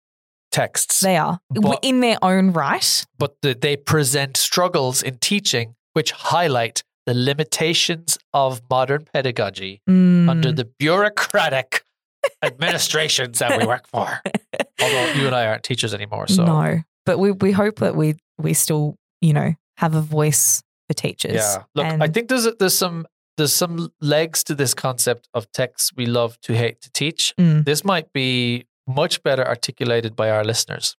texts, 0.52 1.00
They 1.02 1.18
are 1.18 1.40
But- 1.50 1.80
in 1.84 2.00
their 2.02 2.18
own 2.22 2.52
right. 2.52 3.06
but 3.18 3.36
the, 3.42 3.54
they 3.54 3.78
present 3.78 4.36
struggles 4.38 5.02
in 5.04 5.18
teaching 5.20 5.76
which 5.94 6.12
highlight 6.12 6.84
the 7.06 7.14
limitations 7.14 8.18
of 8.34 8.62
modern 8.70 9.06
pedagogy 9.14 9.82
Mm. 9.90 10.30
under 10.30 10.52
the 10.52 10.66
bureaucratic 10.80 11.84
administrations 12.44 13.40
that 13.40 13.58
we 13.60 13.66
work 13.66 13.88
for. 13.88 14.08
Although 14.82 15.12
you 15.14 15.26
and 15.28 15.36
I 15.36 15.48
aren't 15.48 15.64
teachers 15.64 15.94
anymore, 15.94 16.28
so 16.28 16.46
no, 16.46 16.80
but 17.06 17.18
we 17.20 17.32
we 17.32 17.52
hope 17.52 17.78
that 17.80 17.96
we 17.96 18.16
we 18.38 18.54
still 18.54 18.96
you 19.22 19.34
know 19.34 19.54
have 19.78 19.96
a 19.96 20.02
voice 20.02 20.62
for 20.88 20.94
teachers. 20.94 21.34
Yeah. 21.36 21.64
Look, 21.76 21.86
And- 21.86 22.04
I 22.04 22.08
think 22.08 22.30
there's 22.30 22.48
there's 22.60 22.74
some 22.78 23.06
there's 23.38 23.54
some 23.54 23.90
legs 24.02 24.44
to 24.44 24.56
this 24.56 24.74
concept 24.74 25.28
of 25.34 25.52
texts 25.52 25.92
we 25.96 26.06
love 26.06 26.40
to 26.42 26.54
hate 26.54 26.82
to 26.82 26.92
teach. 26.92 27.34
Mm. 27.40 27.66
This 27.66 27.84
might 27.84 28.12
be 28.14 28.66
much 28.88 29.24
better 29.24 29.48
articulated 29.48 30.16
by 30.16 30.30
our 30.30 30.44
listeners. 30.44 30.96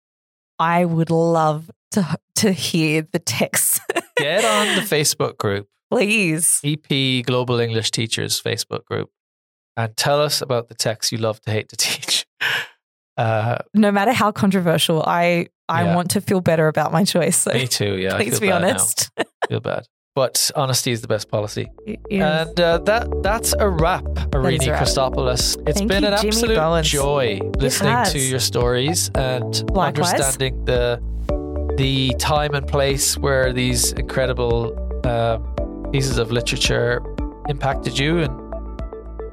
I 0.59 0.85
would 0.85 1.11
love 1.11 1.71
to 1.93 2.17
to 2.37 2.53
hear 2.53 3.03
the 3.13 3.19
texts. 3.19 3.81
Get 4.17 4.45
on 4.45 4.77
the 4.77 4.83
Facebook 4.97 5.37
group, 5.39 5.69
please. 5.97 6.61
EP 6.65 7.25
Global 7.25 7.61
English 7.61 7.91
Teachers 7.91 8.41
Facebook 8.41 8.85
group, 8.85 9.11
and 9.77 9.97
tell 9.97 10.21
us 10.21 10.43
about 10.43 10.69
the 10.69 10.75
texts 10.75 11.13
you 11.13 11.19
love 11.19 11.41
to 11.43 11.51
hate 11.51 11.69
to 11.69 11.77
teach. 11.87 12.27
Uh, 13.17 13.59
No 13.75 13.91
matter 13.93 14.13
how 14.13 14.33
controversial, 14.33 15.03
I 15.07 15.49
I 15.69 15.85
Yeah. 15.85 15.95
want 15.97 16.11
to 16.13 16.21
feel 16.21 16.41
better 16.41 16.67
about 16.69 16.93
my 16.93 17.05
choice. 17.05 17.37
So 17.43 17.53
me 17.53 17.67
too. 17.67 17.97
Yeah, 17.99 18.17
please 18.17 18.41
be 18.41 18.51
honest. 18.51 19.11
feel 19.49 19.61
bad, 19.61 19.87
but 20.15 20.51
honesty 20.57 20.93
is 20.93 21.01
the 21.03 21.09
best 21.09 21.29
policy. 21.31 21.67
And 22.11 22.59
uh, 22.61 22.79
that 22.89 23.09
that's 23.23 23.53
a 23.59 23.69
wrap, 23.69 24.05
Irini. 24.35 24.69
Christopoulos. 24.79 25.57
It's 25.69 25.79
Thank 25.79 25.91
been 25.91 26.03
you, 26.05 26.09
an 26.11 26.17
Jimmy 26.19 26.29
absolute 26.29 26.57
Bowens. 26.57 26.89
joy 26.89 27.41
listening 27.59 28.05
to 28.13 28.19
your 28.19 28.41
stories 28.41 29.11
and 29.15 29.53
Likewise. 29.71 30.13
understanding 30.13 30.65
the 30.65 31.01
the 31.77 32.15
time 32.19 32.55
and 32.55 32.67
place 32.67 33.17
where 33.25 33.53
these 33.53 33.93
incredible 33.93 34.57
uh, 35.05 35.39
pieces 35.93 36.19
of 36.19 36.33
literature 36.33 37.03
impacted 37.49 37.99
you. 37.99 38.19
And 38.19 38.55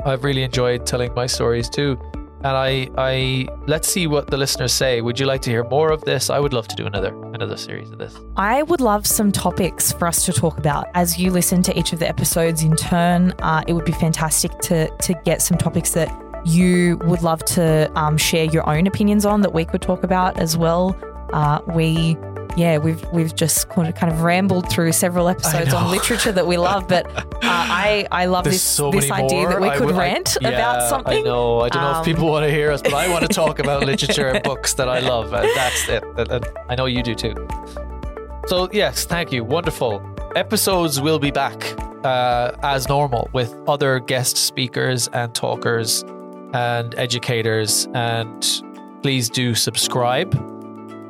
I've 0.05 0.23
really 0.23 0.43
enjoyed 0.43 0.85
telling 0.85 1.13
my 1.13 1.25
stories 1.25 1.69
too. 1.69 1.97
And 2.41 2.55
I, 2.55 2.89
I 2.97 3.47
let's 3.67 3.89
see 3.89 4.07
what 4.07 4.27
the 4.27 4.37
listeners 4.37 4.71
say. 4.71 5.01
Would 5.01 5.19
you 5.19 5.25
like 5.25 5.41
to 5.41 5.49
hear 5.49 5.65
more 5.65 5.91
of 5.91 6.03
this? 6.05 6.29
I 6.29 6.39
would 6.39 6.53
love 6.53 6.69
to 6.69 6.75
do 6.75 6.85
another 6.85 7.09
another 7.33 7.57
series 7.57 7.91
of 7.91 7.97
this. 7.97 8.15
I 8.37 8.63
would 8.63 8.79
love 8.79 9.05
some 9.05 9.31
topics 9.31 9.91
for 9.91 10.07
us 10.07 10.25
to 10.25 10.31
talk 10.31 10.57
about 10.57 10.87
as 10.93 11.19
you 11.19 11.31
listen 11.31 11.61
to 11.63 11.77
each 11.77 11.91
of 11.91 11.99
the 11.99 12.07
episodes 12.07 12.63
in 12.63 12.77
turn. 12.77 13.33
Uh, 13.39 13.63
it 13.67 13.73
would 13.73 13.83
be 13.83 13.91
fantastic 13.91 14.57
to 14.59 14.89
to 14.89 15.13
get 15.25 15.41
some 15.41 15.57
topics 15.57 15.91
that 15.91 16.09
you 16.45 16.97
would 17.03 17.21
love 17.21 17.43
to 17.43 17.91
um, 17.99 18.17
share 18.17 18.45
your 18.45 18.67
own 18.69 18.87
opinions 18.87 19.25
on 19.25 19.41
that 19.41 19.53
we 19.53 19.65
could 19.65 19.81
talk 19.81 20.03
about 20.03 20.39
as 20.39 20.55
well. 20.55 20.95
Uh, 21.33 21.59
we 21.67 22.15
yeah, 22.57 22.77
we've 22.77 23.03
we've 23.11 23.33
just 23.35 23.69
kind 23.69 23.87
of, 24.03 24.21
rambled 24.21 24.69
through 24.69 24.91
several 24.91 25.29
episodes 25.29 25.73
on 25.73 25.91
literature 25.91 26.31
that 26.31 26.45
we 26.47 26.57
love, 26.57 26.87
but 26.87 27.05
uh, 27.15 27.23
I 27.43 28.07
I 28.11 28.25
love 28.25 28.43
There's 28.43 28.55
this 28.55 28.63
so 28.63 28.91
this 28.91 29.09
idea 29.11 29.41
more. 29.43 29.49
that 29.51 29.61
we 29.61 29.69
could 29.71 29.85
would- 29.87 29.95
I- 29.95 29.99
rant 29.99 30.37
yeah, 30.41 30.49
about 30.49 30.89
something. 30.89 31.19
I 31.19 31.21
know. 31.21 31.61
I 31.61 31.69
don't 31.69 31.81
know 31.81 31.89
Um, 31.89 31.99
if 32.01 32.05
people 32.05 32.27
want 32.29 32.45
to 32.45 32.51
hear 32.51 32.71
us, 32.71 32.81
but 32.81 32.93
I 32.93 33.07
want 33.09 33.21
to 33.25 33.33
talk 33.33 33.59
about 33.59 33.83
literature 33.85 34.27
and 34.27 34.43
books 34.43 34.73
that 34.73 34.89
I 34.89 34.99
love, 34.99 35.31
and 35.33 35.47
that's 35.55 35.87
it. 35.89 36.03
And 36.17 36.45
I 36.69 36.75
know 36.75 36.85
you 36.85 37.01
do 37.03 37.15
too. 37.15 37.35
So 38.47 38.67
yes, 38.73 39.05
thank 39.05 39.31
you. 39.31 39.43
Wonderful. 39.43 40.01
Episodes 40.35 40.99
will 40.99 41.19
be 41.19 41.31
back 41.31 41.75
uh, 42.03 42.51
as 42.63 42.87
normal 42.89 43.29
with 43.33 43.55
other 43.67 43.99
guest 43.99 44.37
speakers 44.37 45.07
and 45.09 45.33
talkers 45.35 46.03
and 46.53 46.93
educators. 46.95 47.87
And 47.93 48.63
please 49.01 49.29
do 49.29 49.53
subscribe 49.55 50.33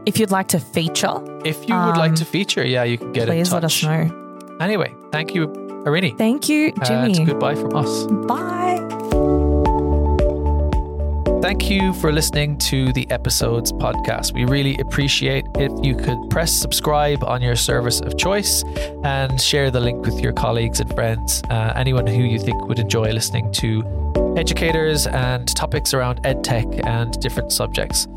If 0.09 0.17
you'd 0.19 0.31
like 0.31 0.47
to 0.49 0.59
feature, 0.59 1.15
if 1.45 1.57
you 1.69 1.75
would 1.75 1.97
like 2.03 2.09
Um, 2.09 2.15
to 2.15 2.25
feature. 2.25 2.65
Yeah, 2.65 2.83
you 2.83 2.97
can 2.97 3.11
get 3.13 3.27
in 3.29 3.35
please 3.35 3.49
touch. 3.49 3.53
let 3.53 3.63
us 3.65 3.83
know. 3.83 4.57
Anyway, 4.59 4.91
thank 5.11 5.35
you, 5.35 5.47
Irini. 5.85 6.17
Thank 6.17 6.49
you, 6.49 6.73
And 6.89 7.13
Jimmy. 7.13 7.25
goodbye 7.25 7.53
from 7.53 7.75
us. 7.75 8.05
Bye. 8.27 8.79
Thank 11.43 11.69
you 11.69 11.93
for 11.93 12.11
listening 12.11 12.57
to 12.69 12.91
the 12.93 13.05
Episodes 13.11 13.71
podcast. 13.71 14.33
We 14.33 14.45
really 14.45 14.75
appreciate 14.79 15.45
if 15.55 15.71
you 15.85 15.95
could 15.95 16.17
press 16.31 16.51
subscribe 16.51 17.23
on 17.23 17.41
your 17.43 17.55
service 17.55 18.01
of 18.01 18.17
choice 18.17 18.63
and 19.03 19.39
share 19.39 19.69
the 19.69 19.79
link 19.79 20.05
with 20.05 20.19
your 20.19 20.33
colleagues 20.33 20.79
and 20.79 20.91
friends, 20.95 21.43
uh, 21.51 21.73
anyone 21.75 22.07
who 22.07 22.23
you 22.23 22.39
think 22.39 22.67
would 22.67 22.79
enjoy 22.79 23.11
listening 23.11 23.51
to 23.53 23.83
educators 24.37 25.07
and 25.07 25.53
topics 25.55 25.93
around 25.93 26.21
edtech 26.23 26.85
and 26.85 27.19
different 27.19 27.51
subjects. 27.51 28.07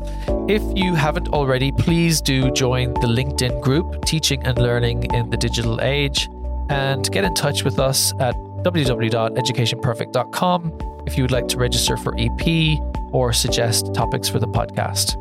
If 0.47 0.61
you 0.75 0.95
haven't 0.95 1.29
already, 1.29 1.71
please 1.71 2.21
do 2.21 2.51
join 2.51 2.93
the 2.95 3.07
LinkedIn 3.07 3.61
group 3.61 4.03
Teaching 4.05 4.43
and 4.43 4.57
Learning 4.57 5.03
in 5.13 5.29
the 5.29 5.37
Digital 5.37 5.79
Age 5.81 6.27
and 6.69 7.09
get 7.11 7.23
in 7.23 7.33
touch 7.33 7.63
with 7.63 7.79
us 7.79 8.13
at 8.19 8.35
www.educationperfect.com 8.63 10.77
if 11.05 11.17
you 11.17 11.23
would 11.23 11.31
like 11.31 11.47
to 11.49 11.57
register 11.57 11.97
for 11.97 12.15
EP 12.17 12.79
or 13.11 13.33
suggest 13.33 13.93
topics 13.93 14.29
for 14.29 14.39
the 14.39 14.47
podcast. 14.47 15.19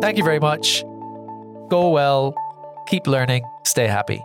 Thank 0.00 0.18
you 0.18 0.24
very 0.24 0.40
much. 0.40 0.82
Go 1.68 1.90
well, 1.90 2.34
keep 2.86 3.06
learning, 3.06 3.44
stay 3.64 3.86
happy. 3.86 4.22